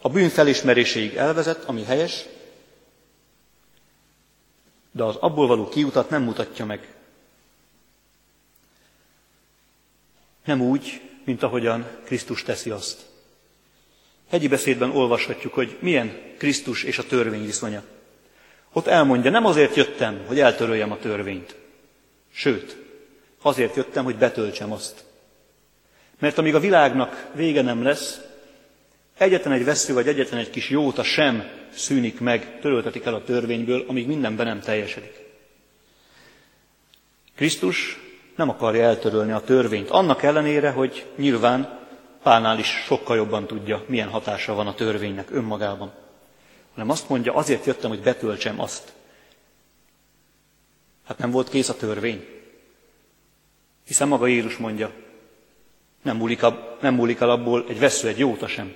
A 0.00 0.08
bűn 0.08 0.28
felismeréséig 0.28 1.14
elvezet, 1.14 1.64
ami 1.64 1.84
helyes, 1.84 2.24
de 4.90 5.02
az 5.02 5.16
abból 5.16 5.46
való 5.46 5.68
kiutat 5.68 6.10
nem 6.10 6.22
mutatja 6.22 6.64
meg. 6.64 6.94
Nem 10.44 10.60
úgy, 10.60 11.10
mint 11.24 11.42
ahogyan 11.42 11.86
Krisztus 12.04 12.42
teszi 12.42 12.70
azt. 12.70 13.07
Hegyi 14.30 14.48
beszédben 14.48 14.90
olvashatjuk, 14.90 15.54
hogy 15.54 15.76
milyen 15.80 16.16
Krisztus 16.38 16.82
és 16.82 16.98
a 16.98 17.06
törvény 17.06 17.44
viszonya. 17.44 17.82
Ott 18.72 18.86
elmondja, 18.86 19.30
nem 19.30 19.44
azért 19.44 19.76
jöttem, 19.76 20.24
hogy 20.26 20.40
eltöröljem 20.40 20.92
a 20.92 20.98
törvényt. 20.98 21.56
Sőt, 22.32 22.76
azért 23.42 23.76
jöttem, 23.76 24.04
hogy 24.04 24.16
betöltsem 24.16 24.72
azt. 24.72 25.04
Mert 26.18 26.38
amíg 26.38 26.54
a 26.54 26.60
világnak 26.60 27.26
vége 27.34 27.62
nem 27.62 27.82
lesz, 27.82 28.20
egyetlen 29.18 29.52
egy 29.52 29.64
vesző 29.64 29.94
vagy 29.94 30.08
egyetlen 30.08 30.40
egy 30.40 30.50
kis 30.50 30.70
jóta 30.70 31.02
sem 31.02 31.48
szűnik 31.74 32.20
meg, 32.20 32.60
töröltetik 32.60 33.04
el 33.04 33.14
a 33.14 33.24
törvényből, 33.24 33.84
amíg 33.86 34.06
mindenben 34.06 34.46
nem 34.46 34.60
teljesedik. 34.60 35.26
Krisztus 37.36 37.98
nem 38.36 38.48
akarja 38.48 38.82
eltörölni 38.82 39.32
a 39.32 39.40
törvényt, 39.40 39.90
annak 39.90 40.22
ellenére, 40.22 40.70
hogy 40.70 41.06
nyilván 41.16 41.77
Pálnál 42.28 42.58
is 42.58 42.66
sokkal 42.66 43.16
jobban 43.16 43.46
tudja, 43.46 43.84
milyen 43.86 44.08
hatása 44.08 44.54
van 44.54 44.66
a 44.66 44.74
törvénynek 44.74 45.30
önmagában. 45.30 45.92
Hanem 46.72 46.90
azt 46.90 47.08
mondja, 47.08 47.34
azért 47.34 47.64
jöttem, 47.64 47.90
hogy 47.90 48.00
betöltsem 48.00 48.60
azt. 48.60 48.92
Hát 51.06 51.18
nem 51.18 51.30
volt 51.30 51.48
kész 51.48 51.68
a 51.68 51.76
törvény. 51.76 52.26
Hiszen 53.86 54.08
maga 54.08 54.26
Jézus 54.26 54.56
mondja, 54.56 54.92
nem 56.02 56.16
múlik, 56.16 56.42
ab, 56.42 56.56
nem 56.80 56.94
múlik 56.94 57.20
el 57.20 57.30
abból 57.30 57.64
egy 57.68 57.78
vesző, 57.78 58.08
egy 58.08 58.18
jóta 58.18 58.46
sem. 58.46 58.74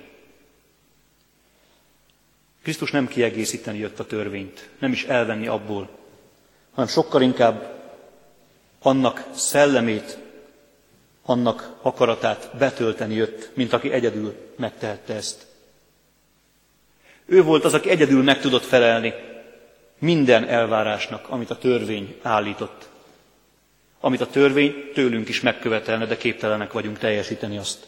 Krisztus 2.61 2.91
nem 2.91 3.07
kiegészíteni 3.07 3.77
jött 3.77 3.99
a 3.99 4.05
törvényt, 4.05 4.69
nem 4.79 4.91
is 4.91 5.03
elvenni 5.03 5.47
abból, 5.47 5.89
hanem 6.73 6.89
sokkal 6.89 7.21
inkább 7.21 7.81
annak 8.81 9.27
szellemét, 9.33 10.22
annak 11.25 11.75
akaratát 11.81 12.49
betölteni 12.57 13.15
jött, 13.15 13.49
mint 13.53 13.73
aki 13.73 13.91
egyedül 13.91 14.35
megtehette 14.55 15.13
ezt. 15.13 15.45
Ő 17.25 17.43
volt 17.43 17.63
az, 17.63 17.73
aki 17.73 17.89
egyedül 17.89 18.23
meg 18.23 18.39
tudott 18.39 18.63
felelni 18.63 19.13
minden 19.99 20.47
elvárásnak, 20.47 21.29
amit 21.29 21.49
a 21.49 21.57
törvény 21.57 22.15
állított. 22.21 22.89
Amit 23.99 24.21
a 24.21 24.27
törvény 24.27 24.91
tőlünk 24.93 25.29
is 25.29 25.41
megkövetelne, 25.41 26.05
de 26.05 26.17
képtelenek 26.17 26.71
vagyunk 26.71 26.97
teljesíteni 26.97 27.57
azt. 27.57 27.87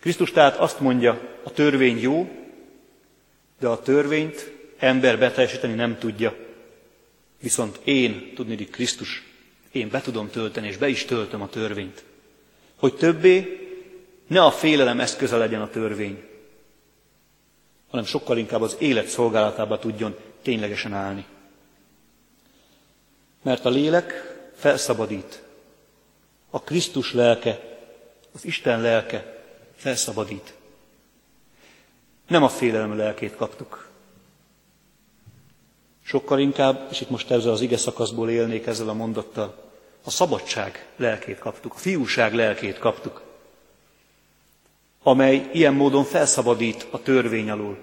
Krisztus 0.00 0.30
tehát 0.30 0.56
azt 0.56 0.80
mondja, 0.80 1.20
a 1.42 1.52
törvény 1.52 2.00
jó, 2.00 2.30
de 3.58 3.68
a 3.68 3.82
törvényt 3.82 4.52
ember 4.78 5.18
beteljesíteni 5.18 5.74
nem 5.74 5.98
tudja. 5.98 6.36
Viszont 7.40 7.80
én, 7.84 8.32
tudni 8.34 8.64
Krisztus 8.64 9.29
én 9.72 9.88
be 9.88 10.00
tudom 10.00 10.30
tölteni, 10.30 10.66
és 10.66 10.76
be 10.76 10.88
is 10.88 11.04
töltöm 11.04 11.42
a 11.42 11.48
törvényt. 11.48 12.04
Hogy 12.76 12.94
többé 12.94 13.58
ne 14.26 14.44
a 14.44 14.50
félelem 14.50 15.00
eszköze 15.00 15.36
legyen 15.36 15.60
a 15.60 15.70
törvény, 15.70 16.28
hanem 17.90 18.04
sokkal 18.04 18.38
inkább 18.38 18.62
az 18.62 18.76
élet 18.78 19.06
szolgálatába 19.06 19.78
tudjon 19.78 20.16
ténylegesen 20.42 20.92
állni. 20.92 21.24
Mert 23.42 23.64
a 23.64 23.68
lélek 23.68 24.12
felszabadít. 24.56 25.42
A 26.50 26.62
Krisztus 26.62 27.12
lelke, 27.12 27.78
az 28.34 28.44
Isten 28.44 28.80
lelke 28.80 29.44
felszabadít. 29.76 30.54
Nem 32.26 32.42
a 32.42 32.48
félelem 32.48 32.96
lelkét 32.96 33.36
kaptuk, 33.36 33.89
Sokkal 36.10 36.38
inkább, 36.38 36.88
és 36.90 37.00
itt 37.00 37.10
most 37.10 37.30
ezzel 37.30 37.52
az 37.52 37.60
ige 37.60 37.76
szakaszból 37.76 38.30
élnék 38.30 38.66
ezzel 38.66 38.88
a 38.88 38.92
mondattal, 38.92 39.70
a 40.04 40.10
szabadság 40.10 40.88
lelkét 40.96 41.38
kaptuk, 41.38 41.74
a 41.74 41.78
fiúság 41.78 42.34
lelkét 42.34 42.78
kaptuk, 42.78 43.22
amely 45.02 45.50
ilyen 45.52 45.74
módon 45.74 46.04
felszabadít 46.04 46.86
a 46.90 47.02
törvény 47.02 47.50
alól, 47.50 47.78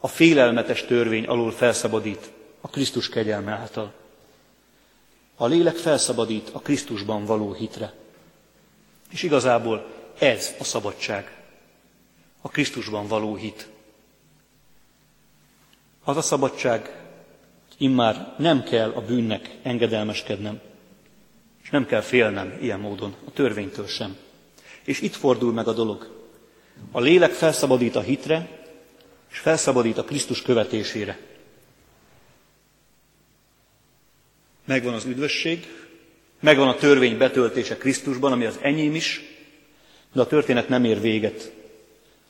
a 0.00 0.08
félelmetes 0.08 0.84
törvény 0.84 1.24
alól 1.24 1.52
felszabadít 1.52 2.30
a 2.60 2.68
Krisztus 2.68 3.08
kegyelme 3.08 3.52
által. 3.52 3.92
A 5.36 5.46
lélek 5.46 5.76
felszabadít 5.76 6.48
a 6.52 6.58
Krisztusban 6.60 7.24
való 7.24 7.52
hitre. 7.52 7.94
És 9.10 9.22
igazából 9.22 9.86
ez 10.18 10.54
a 10.58 10.64
szabadság, 10.64 11.44
a 12.40 12.48
Krisztusban 12.48 13.06
való 13.06 13.34
hit. 13.34 13.68
Az 16.04 16.16
a 16.16 16.22
szabadság, 16.22 17.04
immár 17.76 18.34
nem 18.38 18.62
kell 18.62 18.90
a 18.90 19.00
bűnnek 19.00 19.56
engedelmeskednem, 19.62 20.60
és 21.62 21.70
nem 21.70 21.86
kell 21.86 22.00
félnem 22.00 22.58
ilyen 22.60 22.80
módon 22.80 23.14
a 23.24 23.30
törvénytől 23.30 23.86
sem. 23.86 24.16
És 24.84 25.00
itt 25.00 25.14
fordul 25.14 25.52
meg 25.52 25.68
a 25.68 25.72
dolog. 25.72 26.14
A 26.90 27.00
lélek 27.00 27.30
felszabadít 27.30 27.96
a 27.96 28.00
hitre, 28.00 28.48
és 29.30 29.38
felszabadít 29.38 29.98
a 29.98 30.04
Krisztus 30.04 30.42
követésére. 30.42 31.18
Megvan 34.64 34.94
az 34.94 35.04
üdvösség, 35.04 35.66
megvan 36.40 36.68
a 36.68 36.74
törvény 36.74 37.18
betöltése 37.18 37.76
Krisztusban, 37.76 38.32
ami 38.32 38.44
az 38.44 38.58
enyém 38.60 38.94
is, 38.94 39.22
de 40.12 40.20
a 40.20 40.26
történet 40.26 40.68
nem 40.68 40.84
ér 40.84 41.00
véget. 41.00 41.52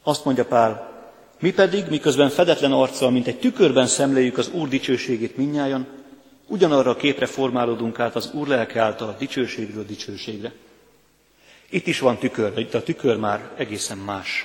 Azt 0.02 0.24
mondja 0.24 0.44
Pál, 0.44 0.95
mi 1.40 1.53
pedig, 1.53 1.85
miközben 1.88 2.29
fedetlen 2.29 2.72
arccal, 2.72 3.11
mint 3.11 3.27
egy 3.27 3.38
tükörben 3.38 3.87
szemléljük 3.87 4.38
az 4.38 4.49
Úr 4.49 4.68
dicsőségét 4.68 5.37
minnyájan, 5.37 5.87
ugyanarra 6.46 6.90
a 6.90 6.96
képre 6.96 7.27
formálódunk 7.27 8.01
át 8.01 8.16
az 8.16 8.31
Úr 8.33 8.49
lelke 8.49 8.81
által 8.81 9.16
dicsőségről 9.18 9.85
dicsőségre. 9.85 10.53
Itt 11.70 11.87
is 11.87 11.99
van 11.99 12.18
tükör, 12.18 12.59
itt 12.59 12.75
a 12.75 12.83
tükör 12.83 13.16
már 13.16 13.51
egészen 13.57 13.99
más. 13.99 14.44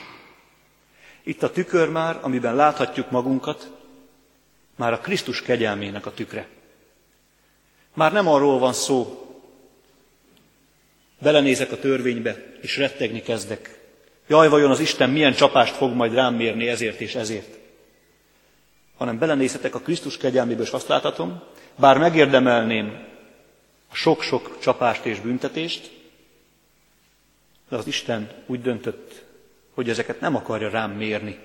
Itt 1.23 1.43
a 1.43 1.51
tükör 1.51 1.89
már, 1.89 2.19
amiben 2.21 2.55
láthatjuk 2.55 3.11
magunkat, 3.11 3.71
már 4.75 4.93
a 4.93 4.99
Krisztus 4.99 5.41
kegyelmének 5.41 6.05
a 6.05 6.13
tükre. 6.13 6.47
Már 7.93 8.11
nem 8.11 8.27
arról 8.27 8.59
van 8.59 8.73
szó, 8.73 9.25
belenézek 11.19 11.71
a 11.71 11.79
törvénybe, 11.79 12.57
és 12.61 12.77
rettegni 12.77 13.21
kezdek. 13.21 13.80
Jaj, 14.31 14.49
vajon 14.49 14.71
az 14.71 14.79
Isten 14.79 15.09
milyen 15.09 15.33
csapást 15.33 15.75
fog 15.75 15.93
majd 15.93 16.13
rám 16.13 16.35
mérni 16.35 16.67
ezért 16.67 17.01
és 17.01 17.15
ezért. 17.15 17.57
Hanem 18.97 19.17
belenézhetek 19.17 19.75
a 19.75 19.79
Krisztus 19.79 20.17
kegyelmébe, 20.17 20.61
és 20.61 20.69
azt 20.69 20.87
láthatom, 20.87 21.41
bár 21.75 21.97
megérdemelném 21.97 23.07
a 23.89 23.95
sok-sok 23.95 24.59
csapást 24.59 25.05
és 25.05 25.19
büntetést, 25.19 25.91
de 27.69 27.75
az 27.75 27.87
Isten 27.87 28.29
úgy 28.45 28.61
döntött, 28.61 29.23
hogy 29.73 29.89
ezeket 29.89 30.19
nem 30.19 30.35
akarja 30.35 30.69
rám 30.69 30.91
mérni. 30.91 31.39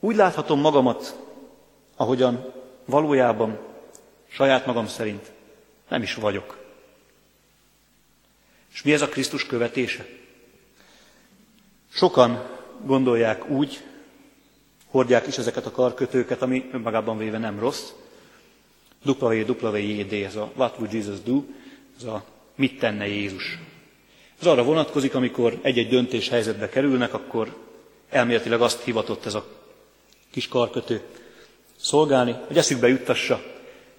Úgy 0.00 0.16
láthatom 0.16 0.60
magamat, 0.60 1.16
ahogyan 1.96 2.52
valójában, 2.84 3.58
saját 4.28 4.66
magam 4.66 4.86
szerint 4.86 5.32
nem 5.88 6.02
is 6.02 6.14
vagyok. 6.14 6.58
És 8.72 8.82
mi 8.82 8.92
ez 8.92 9.02
a 9.02 9.08
Krisztus 9.08 9.46
követése? 9.46 10.06
Sokan 11.96 12.46
gondolják 12.84 13.48
úgy, 13.48 13.82
hordják 14.90 15.26
is 15.26 15.38
ezeket 15.38 15.66
a 15.66 15.70
karkötőket, 15.70 16.42
ami 16.42 16.68
önmagában 16.72 17.18
véve 17.18 17.38
nem 17.38 17.58
rossz. 17.58 17.90
WWJD, 19.04 20.12
ez 20.12 20.36
a 20.36 20.50
What 20.54 20.78
would 20.78 20.92
Jesus 20.92 21.20
do? 21.22 21.44
Ez 21.96 22.04
a 22.04 22.24
mit 22.54 22.78
tenne 22.78 23.06
Jézus? 23.06 23.58
Ez 24.40 24.46
arra 24.46 24.62
vonatkozik, 24.64 25.14
amikor 25.14 25.58
egy-egy 25.62 25.88
döntés 25.88 26.28
helyzetbe 26.28 26.68
kerülnek, 26.68 27.14
akkor 27.14 27.56
elméletileg 28.08 28.60
azt 28.60 28.82
hivatott 28.82 29.26
ez 29.26 29.34
a 29.34 29.46
kis 30.30 30.48
karkötő 30.48 31.02
szolgálni, 31.76 32.36
hogy 32.46 32.58
eszükbe 32.58 32.88
juttassa, 32.88 33.42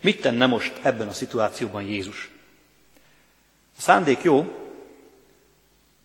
mit 0.02 0.22
tenne 0.22 0.46
most 0.46 0.80
ebben 0.82 1.08
a 1.08 1.14
szituációban 1.14 1.84
Jézus. 1.84 2.30
A 3.78 3.82
szándék 3.82 4.22
jó, 4.22 4.40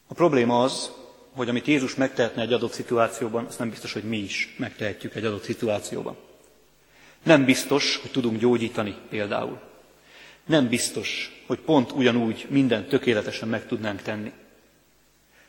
a 0.07 0.15
probléma 0.15 0.63
az, 0.63 1.01
hogy 1.35 1.49
amit 1.49 1.66
Jézus 1.66 1.95
megtehetne 1.95 2.42
egy 2.42 2.53
adott 2.53 2.73
szituációban, 2.73 3.45
azt 3.45 3.59
nem 3.59 3.71
biztos, 3.71 3.92
hogy 3.92 4.03
mi 4.03 4.16
is 4.16 4.55
megtehetjük 4.59 5.14
egy 5.14 5.25
adott 5.25 5.42
szituációban. 5.42 6.16
Nem 7.23 7.45
biztos, 7.45 7.97
hogy 7.97 8.11
tudunk 8.11 8.38
gyógyítani 8.38 8.97
például. 9.09 9.61
Nem 10.47 10.68
biztos, 10.68 11.42
hogy 11.47 11.59
pont 11.59 11.92
ugyanúgy 11.92 12.47
mindent 12.49 12.88
tökéletesen 12.88 13.49
meg 13.49 13.66
tudnánk 13.66 14.03
tenni. 14.03 14.33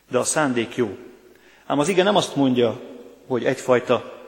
De 0.09 0.17
a 0.17 0.23
szándék 0.23 0.75
jó. 0.75 0.97
Ám 1.65 1.79
az 1.79 1.87
ige 1.87 2.03
nem 2.03 2.15
azt 2.15 2.35
mondja, 2.35 2.81
hogy 3.27 3.45
egyfajta 3.45 4.21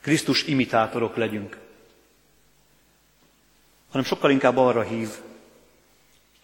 Krisztus 0.00 0.46
imitátorok 0.46 1.16
legyünk, 1.16 1.58
hanem 3.90 4.06
sokkal 4.06 4.30
inkább 4.30 4.56
arra 4.56 4.82
hív, 4.82 5.08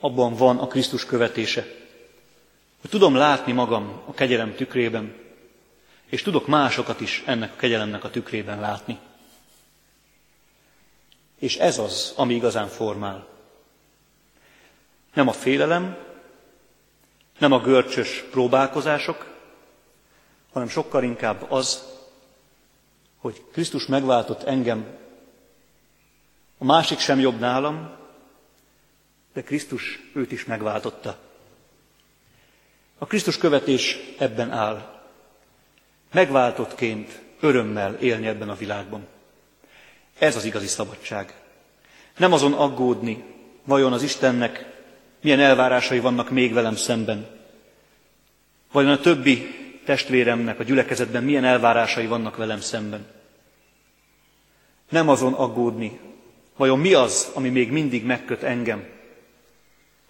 abban 0.00 0.34
van 0.34 0.58
a 0.58 0.66
Krisztus 0.66 1.04
követése, 1.04 1.83
hogy 2.84 2.92
tudom 2.92 3.14
látni 3.14 3.52
magam 3.52 4.02
a 4.06 4.14
kegyelem 4.14 4.54
tükrében, 4.54 5.14
és 6.06 6.22
tudok 6.22 6.46
másokat 6.46 7.00
is 7.00 7.22
ennek 7.26 7.52
a 7.52 7.56
kegyelemnek 7.56 8.04
a 8.04 8.10
tükrében 8.10 8.60
látni. 8.60 8.98
És 11.38 11.56
ez 11.56 11.78
az, 11.78 12.12
ami 12.16 12.34
igazán 12.34 12.68
formál. 12.68 13.26
Nem 15.14 15.28
a 15.28 15.32
félelem, 15.32 15.96
nem 17.38 17.52
a 17.52 17.60
görcsös 17.60 18.24
próbálkozások, 18.30 19.26
hanem 20.52 20.68
sokkal 20.68 21.02
inkább 21.02 21.50
az, 21.50 21.84
hogy 23.16 23.44
Krisztus 23.52 23.86
megváltott 23.86 24.42
engem. 24.42 24.86
A 26.58 26.64
másik 26.64 26.98
sem 26.98 27.18
jobb 27.20 27.38
nálam, 27.38 27.96
de 29.32 29.42
Krisztus 29.42 30.10
őt 30.14 30.32
is 30.32 30.44
megváltotta. 30.44 31.23
A 32.98 33.06
Krisztus 33.06 33.38
követés 33.38 33.98
ebben 34.18 34.50
áll. 34.50 35.02
Megváltottként 36.12 37.20
örömmel 37.40 37.94
élni 37.94 38.26
ebben 38.26 38.48
a 38.48 38.54
világban. 38.54 39.06
Ez 40.18 40.36
az 40.36 40.44
igazi 40.44 40.66
szabadság. 40.66 41.34
Nem 42.16 42.32
azon 42.32 42.52
aggódni, 42.52 43.24
vajon 43.64 43.92
az 43.92 44.02
Istennek 44.02 44.72
milyen 45.20 45.40
elvárásai 45.40 46.00
vannak 46.00 46.30
még 46.30 46.52
velem 46.52 46.76
szemben. 46.76 47.26
Vajon 48.72 48.90
a 48.90 49.00
többi 49.00 49.54
testvéremnek 49.84 50.60
a 50.60 50.62
gyülekezetben 50.62 51.24
milyen 51.24 51.44
elvárásai 51.44 52.06
vannak 52.06 52.36
velem 52.36 52.60
szemben. 52.60 53.06
Nem 54.88 55.08
azon 55.08 55.32
aggódni, 55.32 56.00
vajon 56.56 56.78
mi 56.78 56.92
az, 56.92 57.30
ami 57.34 57.48
még 57.48 57.70
mindig 57.70 58.04
megköt 58.04 58.42
engem, 58.42 58.86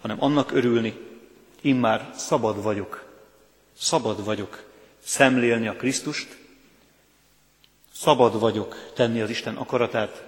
hanem 0.01 0.17
annak 0.23 0.51
örülni, 0.51 0.93
immár 1.65 2.11
szabad 2.15 2.61
vagyok, 2.61 3.13
szabad 3.77 4.23
vagyok 4.23 4.63
szemlélni 5.03 5.67
a 5.67 5.75
Krisztust, 5.75 6.37
szabad 7.93 8.39
vagyok 8.39 8.91
tenni 8.93 9.21
az 9.21 9.29
Isten 9.29 9.55
akaratát, 9.55 10.23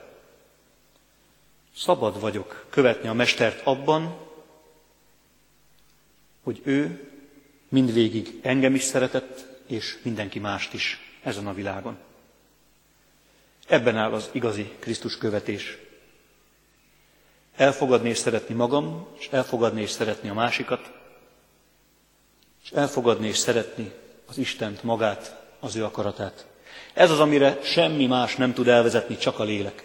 szabad 1.76 2.20
vagyok 2.20 2.66
követni 2.70 3.08
a 3.08 3.14
Mestert 3.14 3.66
abban, 3.66 4.18
hogy 6.44 6.62
ő 6.64 7.10
mindvégig 7.70 8.40
engem 8.42 8.76
is 8.76 8.84
szeretett, 8.84 9.46
és 9.66 10.00
mindenki 10.04 10.40
mást 10.40 10.74
is 10.74 11.00
ezen 11.24 11.48
a 11.48 11.54
világon. 11.54 11.98
Ebben 13.68 13.98
áll 13.98 14.14
az 14.14 14.30
igazi 14.32 14.72
Krisztus 14.80 15.18
követés. 15.18 15.78
Elfogadni 17.56 18.10
és 18.10 18.18
szeretni 18.18 18.56
magam, 18.56 19.08
és 19.18 19.28
elfogadni 19.32 19.82
és 19.82 19.90
szeretni 19.90 20.30
a 20.30 20.34
másikat, 20.34 20.97
és 22.68 22.78
elfogadni 22.78 23.28
és 23.28 23.38
szeretni 23.38 23.92
az 24.26 24.38
Istent 24.38 24.84
magát, 24.84 25.42
az 25.60 25.76
ő 25.76 25.84
akaratát. 25.84 26.46
Ez 26.94 27.12
az, 27.12 27.20
amire 27.20 27.60
semmi 27.64 28.06
más 28.06 28.36
nem 28.36 28.54
tud 28.54 28.68
elvezetni, 28.68 29.18
csak 29.18 29.40
a 29.40 29.44
lélek. 29.44 29.84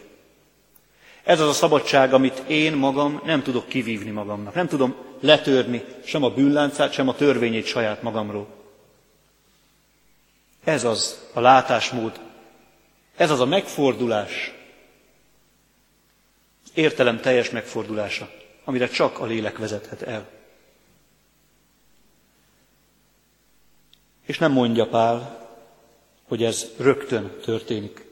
Ez 1.23 1.41
az 1.41 1.49
a 1.49 1.53
szabadság, 1.53 2.15
amit 2.15 2.43
én 2.47 2.73
magam 2.73 3.21
nem 3.25 3.43
tudok 3.43 3.69
kivívni 3.69 4.11
magamnak. 4.11 4.55
Nem 4.55 4.69
tudom 4.69 4.95
letörni 5.21 5.85
sem 6.05 6.23
a 6.23 6.31
bűnláncát, 6.31 6.93
sem 6.93 7.09
a 7.09 7.15
törvényét 7.15 7.67
saját 7.67 8.03
magamról. 8.03 8.47
Ez 10.65 10.85
az 10.85 11.29
a 11.33 11.41
látásmód, 11.41 12.21
ez 13.17 13.31
az 13.31 13.41
a 13.41 13.47
megfordulás, 13.47 14.55
értelem 16.75 17.21
teljes 17.21 17.51
megfordulása, 17.51 18.31
amire 18.65 18.89
csak 18.89 19.19
a 19.19 19.25
lélek 19.25 19.59
vezethet 19.59 20.03
el. 20.03 20.42
És 24.33 24.39
nem 24.39 24.53
mondja 24.53 24.87
Pál, 24.87 25.49
hogy 26.23 26.43
ez 26.43 26.71
rögtön 26.77 27.41
történik. 27.43 28.05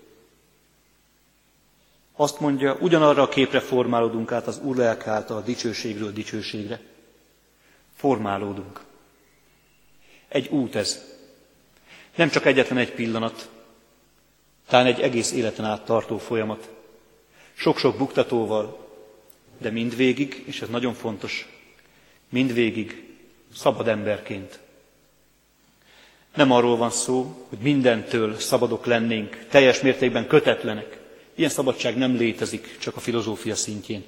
Azt 2.16 2.40
mondja, 2.40 2.76
ugyanarra 2.80 3.22
a 3.22 3.28
képre 3.28 3.60
formálódunk 3.60 4.32
át 4.32 4.46
az 4.46 4.58
Úr 4.62 4.76
lelke 4.76 5.10
által 5.10 5.42
dicsőségről 5.42 6.12
dicsőségre. 6.12 6.80
Formálódunk. 7.94 8.80
Egy 10.28 10.48
út 10.48 10.74
ez. 10.74 11.04
Nem 12.14 12.28
csak 12.28 12.46
egyetlen 12.46 12.78
egy 12.78 12.92
pillanat, 12.92 13.48
talán 14.68 14.86
egy 14.86 15.00
egész 15.00 15.32
életen 15.32 15.64
át 15.64 15.84
tartó 15.84 16.18
folyamat. 16.18 16.68
Sok-sok 17.52 17.96
buktatóval, 17.96 18.88
de 19.58 19.70
mindvégig, 19.70 20.42
és 20.46 20.62
ez 20.62 20.68
nagyon 20.68 20.94
fontos, 20.94 21.60
mindvégig 22.28 23.16
szabad 23.54 23.88
emberként. 23.88 24.60
Nem 26.34 26.50
arról 26.50 26.76
van 26.76 26.90
szó, 26.90 27.46
hogy 27.48 27.58
mindentől 27.58 28.38
szabadok 28.38 28.84
lennénk, 28.86 29.46
teljes 29.48 29.80
mértékben 29.80 30.26
kötetlenek. 30.26 30.98
Ilyen 31.34 31.50
szabadság 31.50 31.96
nem 31.96 32.16
létezik, 32.16 32.78
csak 32.78 32.96
a 32.96 33.00
filozófia 33.00 33.54
szintjén. 33.54 34.04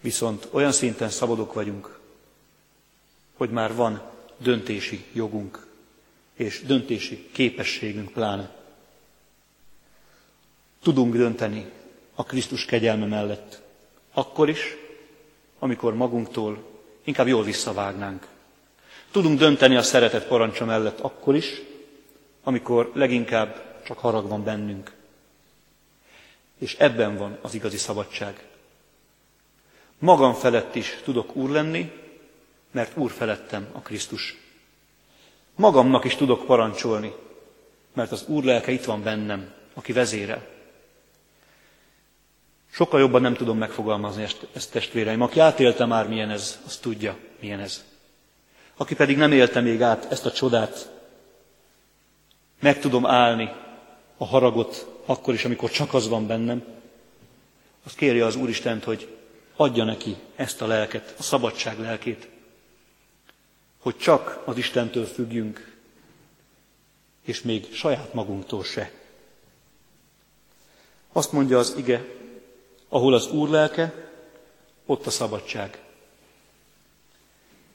Viszont 0.00 0.48
olyan 0.50 0.72
szinten 0.72 1.08
szabadok 1.08 1.52
vagyunk, 1.54 1.98
hogy 3.36 3.50
már 3.50 3.74
van 3.74 4.02
döntési 4.38 5.04
jogunk, 5.12 5.66
és 6.34 6.62
döntési 6.66 7.28
képességünk 7.32 8.12
pláne. 8.12 8.50
Tudunk 10.82 11.14
dönteni 11.16 11.70
a 12.14 12.24
Krisztus 12.24 12.64
kegyelme 12.64 13.06
mellett, 13.06 13.62
akkor 14.12 14.48
is, 14.48 14.76
amikor 15.58 15.94
magunktól 15.94 16.62
inkább 17.04 17.26
jól 17.26 17.44
visszavágnánk. 17.44 18.26
Tudunk 19.14 19.38
dönteni 19.38 19.76
a 19.76 19.82
szeretet 19.82 20.26
parancsa 20.26 20.64
mellett 20.64 21.00
akkor 21.00 21.34
is, 21.34 21.62
amikor 22.42 22.90
leginkább 22.94 23.82
csak 23.84 23.98
harag 23.98 24.28
van 24.28 24.44
bennünk. 24.44 24.92
És 26.58 26.74
ebben 26.74 27.16
van 27.16 27.38
az 27.42 27.54
igazi 27.54 27.76
szabadság. 27.76 28.44
Magam 29.98 30.34
felett 30.34 30.74
is 30.74 31.00
tudok 31.04 31.36
úr 31.36 31.50
lenni, 31.50 31.92
mert 32.70 32.96
úr 32.96 33.10
felettem 33.10 33.68
a 33.72 33.78
Krisztus. 33.78 34.36
Magamnak 35.54 36.04
is 36.04 36.14
tudok 36.14 36.46
parancsolni, 36.46 37.12
mert 37.92 38.12
az 38.12 38.24
úr 38.26 38.44
lelke 38.44 38.72
itt 38.72 38.84
van 38.84 39.02
bennem, 39.02 39.52
aki 39.74 39.92
vezérel. 39.92 40.46
Sokkal 42.70 43.00
jobban 43.00 43.20
nem 43.20 43.34
tudom 43.34 43.58
megfogalmazni 43.58 44.22
ezt, 44.22 44.46
ezt 44.52 44.72
testvéreim. 44.72 45.20
Aki 45.20 45.40
átélte 45.40 45.84
már, 45.84 46.08
milyen 46.08 46.30
ez, 46.30 46.58
az 46.66 46.76
tudja, 46.76 47.16
milyen 47.40 47.60
ez. 47.60 47.92
Aki 48.76 48.94
pedig 48.94 49.16
nem 49.16 49.32
élte 49.32 49.60
még 49.60 49.82
át 49.82 50.12
ezt 50.12 50.26
a 50.26 50.32
csodát, 50.32 50.90
meg 52.60 52.80
tudom 52.80 53.06
állni 53.06 53.50
a 54.16 54.24
haragot 54.24 54.94
akkor 55.06 55.34
is, 55.34 55.44
amikor 55.44 55.70
csak 55.70 55.94
az 55.94 56.08
van 56.08 56.26
bennem, 56.26 56.64
az 57.84 57.94
kéri 57.94 58.20
az 58.20 58.36
Úristent, 58.36 58.84
hogy 58.84 59.16
adja 59.56 59.84
neki 59.84 60.16
ezt 60.36 60.62
a 60.62 60.66
lelket, 60.66 61.14
a 61.18 61.22
szabadság 61.22 61.78
lelkét, 61.78 62.28
hogy 63.78 63.96
csak 63.96 64.42
az 64.44 64.56
Istentől 64.56 65.04
függjünk, 65.04 65.76
és 67.24 67.42
még 67.42 67.74
saját 67.74 68.14
magunktól 68.14 68.64
se. 68.64 68.90
Azt 71.12 71.32
mondja 71.32 71.58
az 71.58 71.74
ige, 71.76 72.04
ahol 72.88 73.14
az 73.14 73.26
Úr 73.30 73.48
lelke, 73.48 74.10
ott 74.86 75.06
a 75.06 75.10
szabadság. 75.10 75.83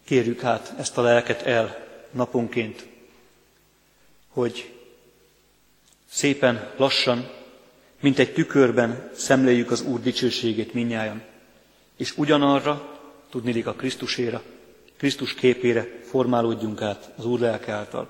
Kérjük 0.09 0.39
hát 0.39 0.73
ezt 0.77 0.97
a 0.97 1.01
lelket 1.01 1.41
el 1.41 1.85
naponként, 2.11 2.87
hogy 4.27 4.73
szépen, 6.09 6.71
lassan, 6.77 7.29
mint 7.99 8.19
egy 8.19 8.33
tükörben 8.33 9.09
szemléljük 9.15 9.71
az 9.71 9.81
Úr 9.81 9.99
dicsőségét 10.01 10.73
minnyáján, 10.73 11.23
és 11.97 12.17
ugyanarra, 12.17 12.99
tudnilik 13.29 13.67
a 13.67 13.73
Krisztuséra, 13.73 14.41
Krisztus 14.97 15.33
képére 15.33 15.99
formálódjunk 16.03 16.81
át 16.81 17.11
az 17.15 17.25
Úr 17.25 17.39
lelke 17.39 17.71
által, 17.71 18.09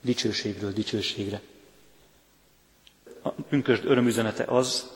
dicsőségről 0.00 0.72
dicsőségre. 0.72 1.40
A 3.22 3.30
pünkösd 3.30 3.84
örömüzenete 3.84 4.44
az, 4.44 4.90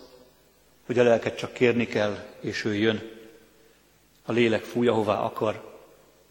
hogy 0.86 0.98
a 0.98 1.02
lelket 1.02 1.36
csak 1.36 1.52
kérni 1.52 1.86
kell, 1.86 2.24
és 2.40 2.64
ő 2.64 2.74
jön. 2.74 3.10
A 4.24 4.32
lélek 4.32 4.62
fúj, 4.62 4.86
ahová 4.86 5.18
akar, 5.18 5.72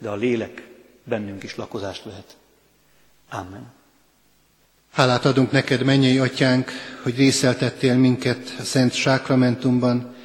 de 0.03 0.09
a 0.09 0.15
lélek 0.15 0.67
bennünk 1.03 1.43
is 1.43 1.55
lakozást 1.55 2.03
vehet. 2.03 2.37
Amen. 3.29 3.71
Hálát 4.91 5.25
adunk 5.25 5.51
neked, 5.51 5.83
mennyei 5.83 6.17
atyánk, 6.17 6.71
hogy 7.03 7.15
részeltettél 7.15 7.95
minket 7.97 8.55
a 8.59 8.63
Szent 8.63 8.93
Sákramentumban, 8.93 10.15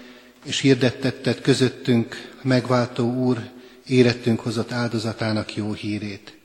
és 0.45 0.61
hirdettetted 0.61 1.41
közöttünk 1.41 2.33
megváltó 2.43 3.13
Úr 3.13 3.51
érettünk 3.87 4.41
hozott 4.41 4.73
áldozatának 4.73 5.55
jó 5.57 5.73
hírét. 5.73 6.37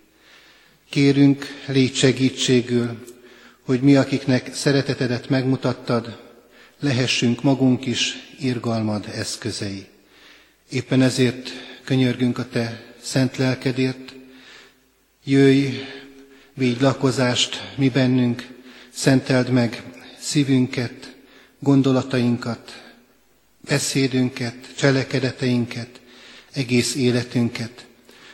Kérünk, 0.90 1.46
légy 1.68 1.96
segítségül, 1.96 3.04
hogy 3.66 3.82
mi, 3.82 3.96
akiknek 3.96 4.54
szeretetedet 4.54 5.30
megmutattad, 5.30 6.20
lehessünk 6.80 7.42
magunk 7.44 7.86
is 7.86 8.14
irgalmad 8.40 9.06
eszközei. 9.16 9.88
Éppen 10.70 11.02
ezért 11.02 11.50
könyörgünk 11.84 12.38
a 12.38 12.48
Te 12.50 12.93
szent 13.04 13.38
lelkedért, 13.38 14.14
jöjj, 15.24 15.68
védj 16.54 16.84
lakozást 16.84 17.74
mi 17.76 17.90
bennünk, 17.90 18.48
szenteld 18.94 19.50
meg 19.50 19.84
szívünket, 20.20 21.16
gondolatainkat, 21.60 22.84
beszédünket, 23.62 24.56
cselekedeteinket, 24.78 26.02
egész 26.54 26.96
életünket, 26.96 27.86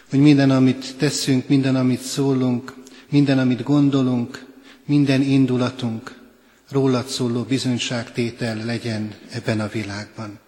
hogy 0.09 0.19
minden, 0.19 0.51
amit 0.51 0.95
teszünk, 0.97 1.47
minden, 1.47 1.75
amit 1.75 2.01
szólunk, 2.01 2.75
minden, 3.09 3.39
amit 3.39 3.63
gondolunk, 3.63 4.45
minden 4.85 5.21
indulatunk 5.21 6.17
rólad 6.69 7.07
szóló 7.07 7.43
bizonyságtétel 7.43 8.65
legyen 8.65 9.15
ebben 9.31 9.59
a 9.59 9.67
világban. 9.67 10.39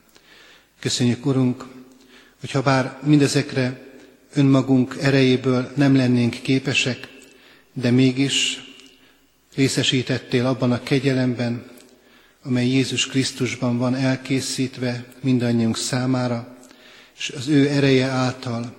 Köszönjük, 0.79 1.25
Urunk, 1.25 1.65
hogyha 2.39 2.61
bár 2.61 2.99
mindezekre 3.03 3.90
önmagunk 4.33 4.97
erejéből 5.01 5.71
nem 5.75 5.95
lennénk 5.95 6.41
képesek, 6.41 7.07
de 7.73 7.91
mégis 7.91 8.63
részesítettél 9.55 10.45
abban 10.45 10.71
a 10.71 10.83
kegyelemben, 10.83 11.65
amely 12.43 12.67
Jézus 12.67 13.07
Krisztusban 13.07 13.77
van 13.77 13.95
elkészítve 13.95 15.05
mindannyiunk 15.21 15.77
számára, 15.77 16.57
és 17.17 17.29
az 17.29 17.47
ő 17.47 17.67
ereje 17.67 18.05
által 18.05 18.75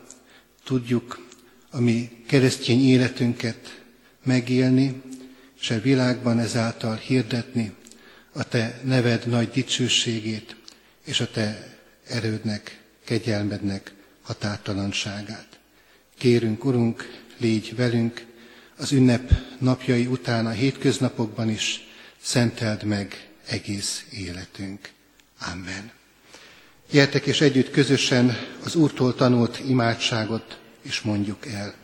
tudjuk 0.64 1.26
a 1.70 1.80
mi 1.80 2.10
keresztény 2.26 2.88
életünket 2.88 3.82
megélni, 4.24 5.02
és 5.60 5.70
a 5.70 5.80
világban 5.80 6.38
ezáltal 6.38 6.96
hirdetni 6.96 7.72
a 8.32 8.48
Te 8.48 8.80
neved 8.84 9.26
nagy 9.26 9.50
dicsőségét, 9.50 10.56
és 11.04 11.20
a 11.20 11.30
Te 11.30 11.78
erődnek, 12.08 12.80
kegyelmednek 13.04 13.92
határtalanságát. 14.22 15.46
Kérünk, 16.18 16.64
Urunk, 16.64 17.20
légy 17.38 17.76
velünk, 17.76 18.26
az 18.76 18.92
ünnep 18.92 19.32
napjai 19.58 20.06
után 20.06 20.46
a 20.46 20.50
hétköznapokban 20.50 21.48
is 21.48 21.88
szenteld 22.22 22.82
meg 22.82 23.28
egész 23.46 24.04
életünk. 24.10 24.90
Amen. 25.52 25.90
Gyertek 26.90 27.26
és 27.26 27.40
együtt 27.40 27.70
közösen 27.70 28.36
az 28.64 28.74
Úrtól 28.74 29.14
tanult 29.14 29.60
imádságot 29.68 30.58
is 30.82 31.00
mondjuk 31.00 31.46
el. 31.46 31.74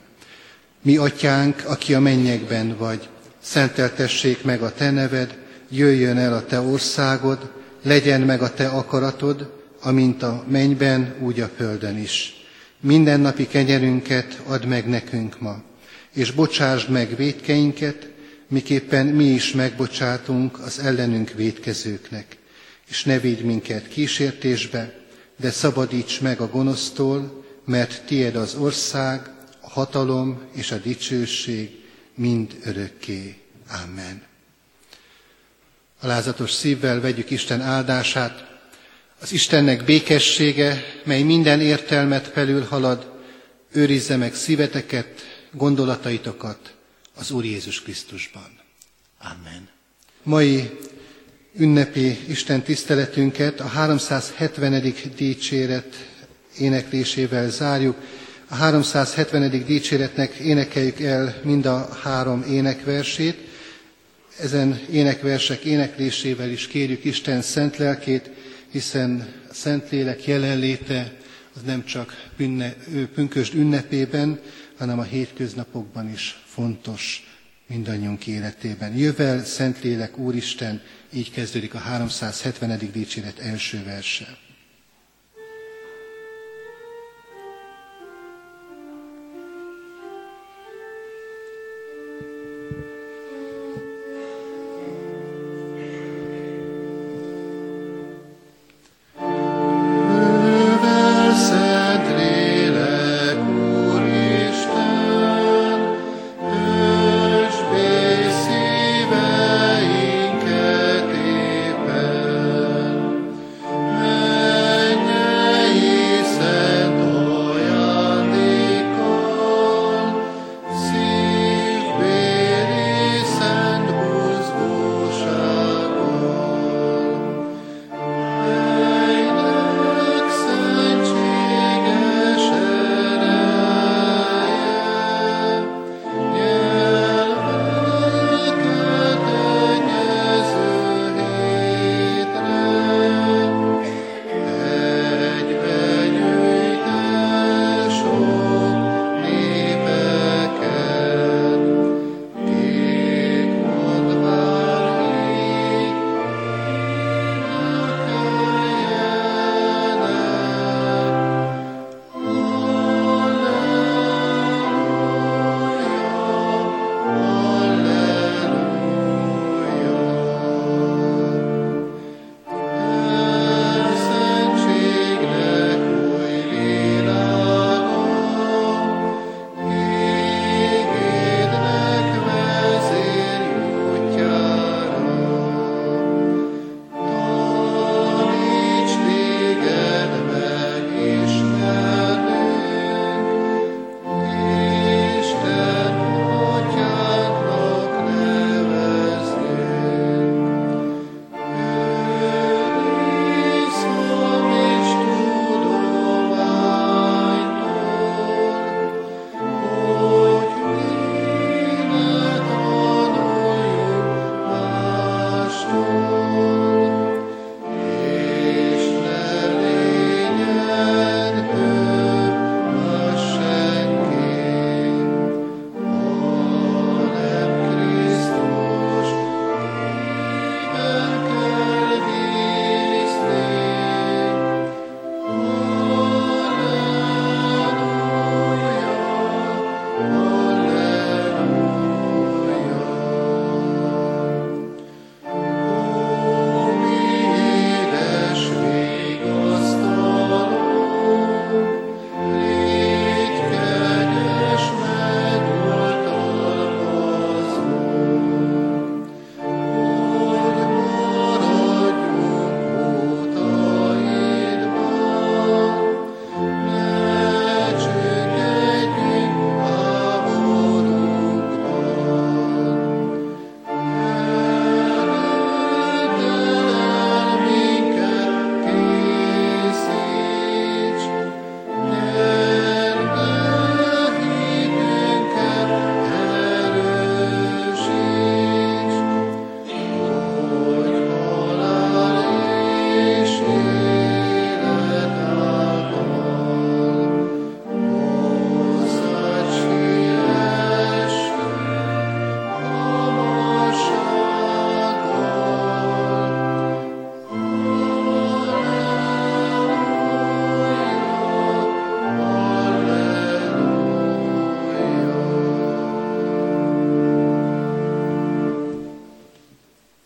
Mi 0.82 0.96
atyánk, 0.96 1.62
aki 1.66 1.94
a 1.94 2.00
mennyekben 2.00 2.76
vagy, 2.76 3.08
szenteltessék 3.40 4.42
meg 4.42 4.62
a 4.62 4.72
te 4.72 4.90
neved, 4.90 5.38
jöjjön 5.68 6.18
el 6.18 6.34
a 6.34 6.44
te 6.44 6.60
országod, 6.60 7.52
legyen 7.82 8.20
meg 8.20 8.42
a 8.42 8.54
te 8.54 8.68
akaratod, 8.68 9.57
amint 9.80 10.22
a 10.22 10.44
mennyben, 10.48 11.14
úgy 11.20 11.40
a 11.40 11.50
földön 11.56 11.98
is. 11.98 12.32
Mindennapi 12.80 13.46
kenyerünket 13.46 14.40
add 14.46 14.66
meg 14.66 14.88
nekünk 14.88 15.40
ma, 15.40 15.62
és 16.12 16.30
bocsásd 16.30 16.90
meg 16.90 17.16
védkeinket, 17.16 18.08
miképpen 18.48 19.06
mi 19.06 19.24
is 19.24 19.52
megbocsátunk 19.52 20.58
az 20.58 20.78
ellenünk 20.78 21.30
védkezőknek. 21.32 22.36
És 22.88 23.04
ne 23.04 23.18
védj 23.18 23.42
minket 23.42 23.88
kísértésbe, 23.88 24.94
de 25.36 25.50
szabadíts 25.50 26.20
meg 26.20 26.40
a 26.40 26.48
gonosztól, 26.48 27.44
mert 27.64 28.02
tied 28.06 28.36
az 28.36 28.54
ország, 28.54 29.30
a 29.60 29.70
hatalom 29.70 30.40
és 30.52 30.70
a 30.70 30.76
dicsőség 30.76 31.70
mind 32.14 32.56
örökké. 32.64 33.36
Amen. 33.84 34.22
Alázatos 36.00 36.52
szívvel 36.52 37.00
vegyük 37.00 37.30
Isten 37.30 37.60
áldását, 37.60 38.47
az 39.20 39.32
Istennek 39.32 39.84
békessége, 39.84 40.84
mely 41.04 41.22
minden 41.22 41.60
értelmet 41.60 42.26
felül 42.26 42.62
halad, 42.62 43.12
őrizze 43.72 44.16
meg 44.16 44.34
szíveteket, 44.34 45.08
gondolataitokat 45.52 46.74
az 47.14 47.30
Úr 47.30 47.44
Jézus 47.44 47.82
Krisztusban. 47.82 48.60
Amen. 49.18 49.68
Mai 50.22 50.70
ünnepi 51.56 52.18
Isten 52.28 52.62
tiszteletünket 52.62 53.60
a 53.60 53.66
370. 53.66 54.94
dicséret 55.16 56.08
éneklésével 56.58 57.50
zárjuk. 57.50 57.96
A 58.48 58.54
370. 58.54 59.64
dicséretnek 59.64 60.34
énekeljük 60.34 61.00
el 61.00 61.40
mind 61.44 61.66
a 61.66 61.88
három 62.02 62.44
énekversét. 62.48 63.36
Ezen 64.38 64.80
énekversek 64.90 65.64
éneklésével 65.64 66.50
is 66.50 66.66
kérjük 66.66 67.04
Isten 67.04 67.42
szent 67.42 67.76
lelkét, 67.76 68.30
hiszen 68.70 69.34
a 69.50 69.54
Szentlélek 69.54 70.26
jelenléte 70.26 71.12
az 71.54 71.62
nem 71.62 71.84
csak 71.84 72.30
bünne, 72.36 72.72
pünkösd 73.14 73.54
ünnepében, 73.54 74.40
hanem 74.78 74.98
a 74.98 75.02
hétköznapokban 75.02 76.10
is 76.12 76.42
fontos 76.44 77.26
mindannyiunk 77.66 78.26
életében. 78.26 78.96
Jövel, 78.96 79.44
Szentlélek, 79.44 80.18
Úristen, 80.18 80.82
így 81.12 81.30
kezdődik 81.30 81.74
a 81.74 81.78
370. 81.78 82.90
dicséret 82.92 83.38
első 83.38 83.84
verse. 83.84 84.38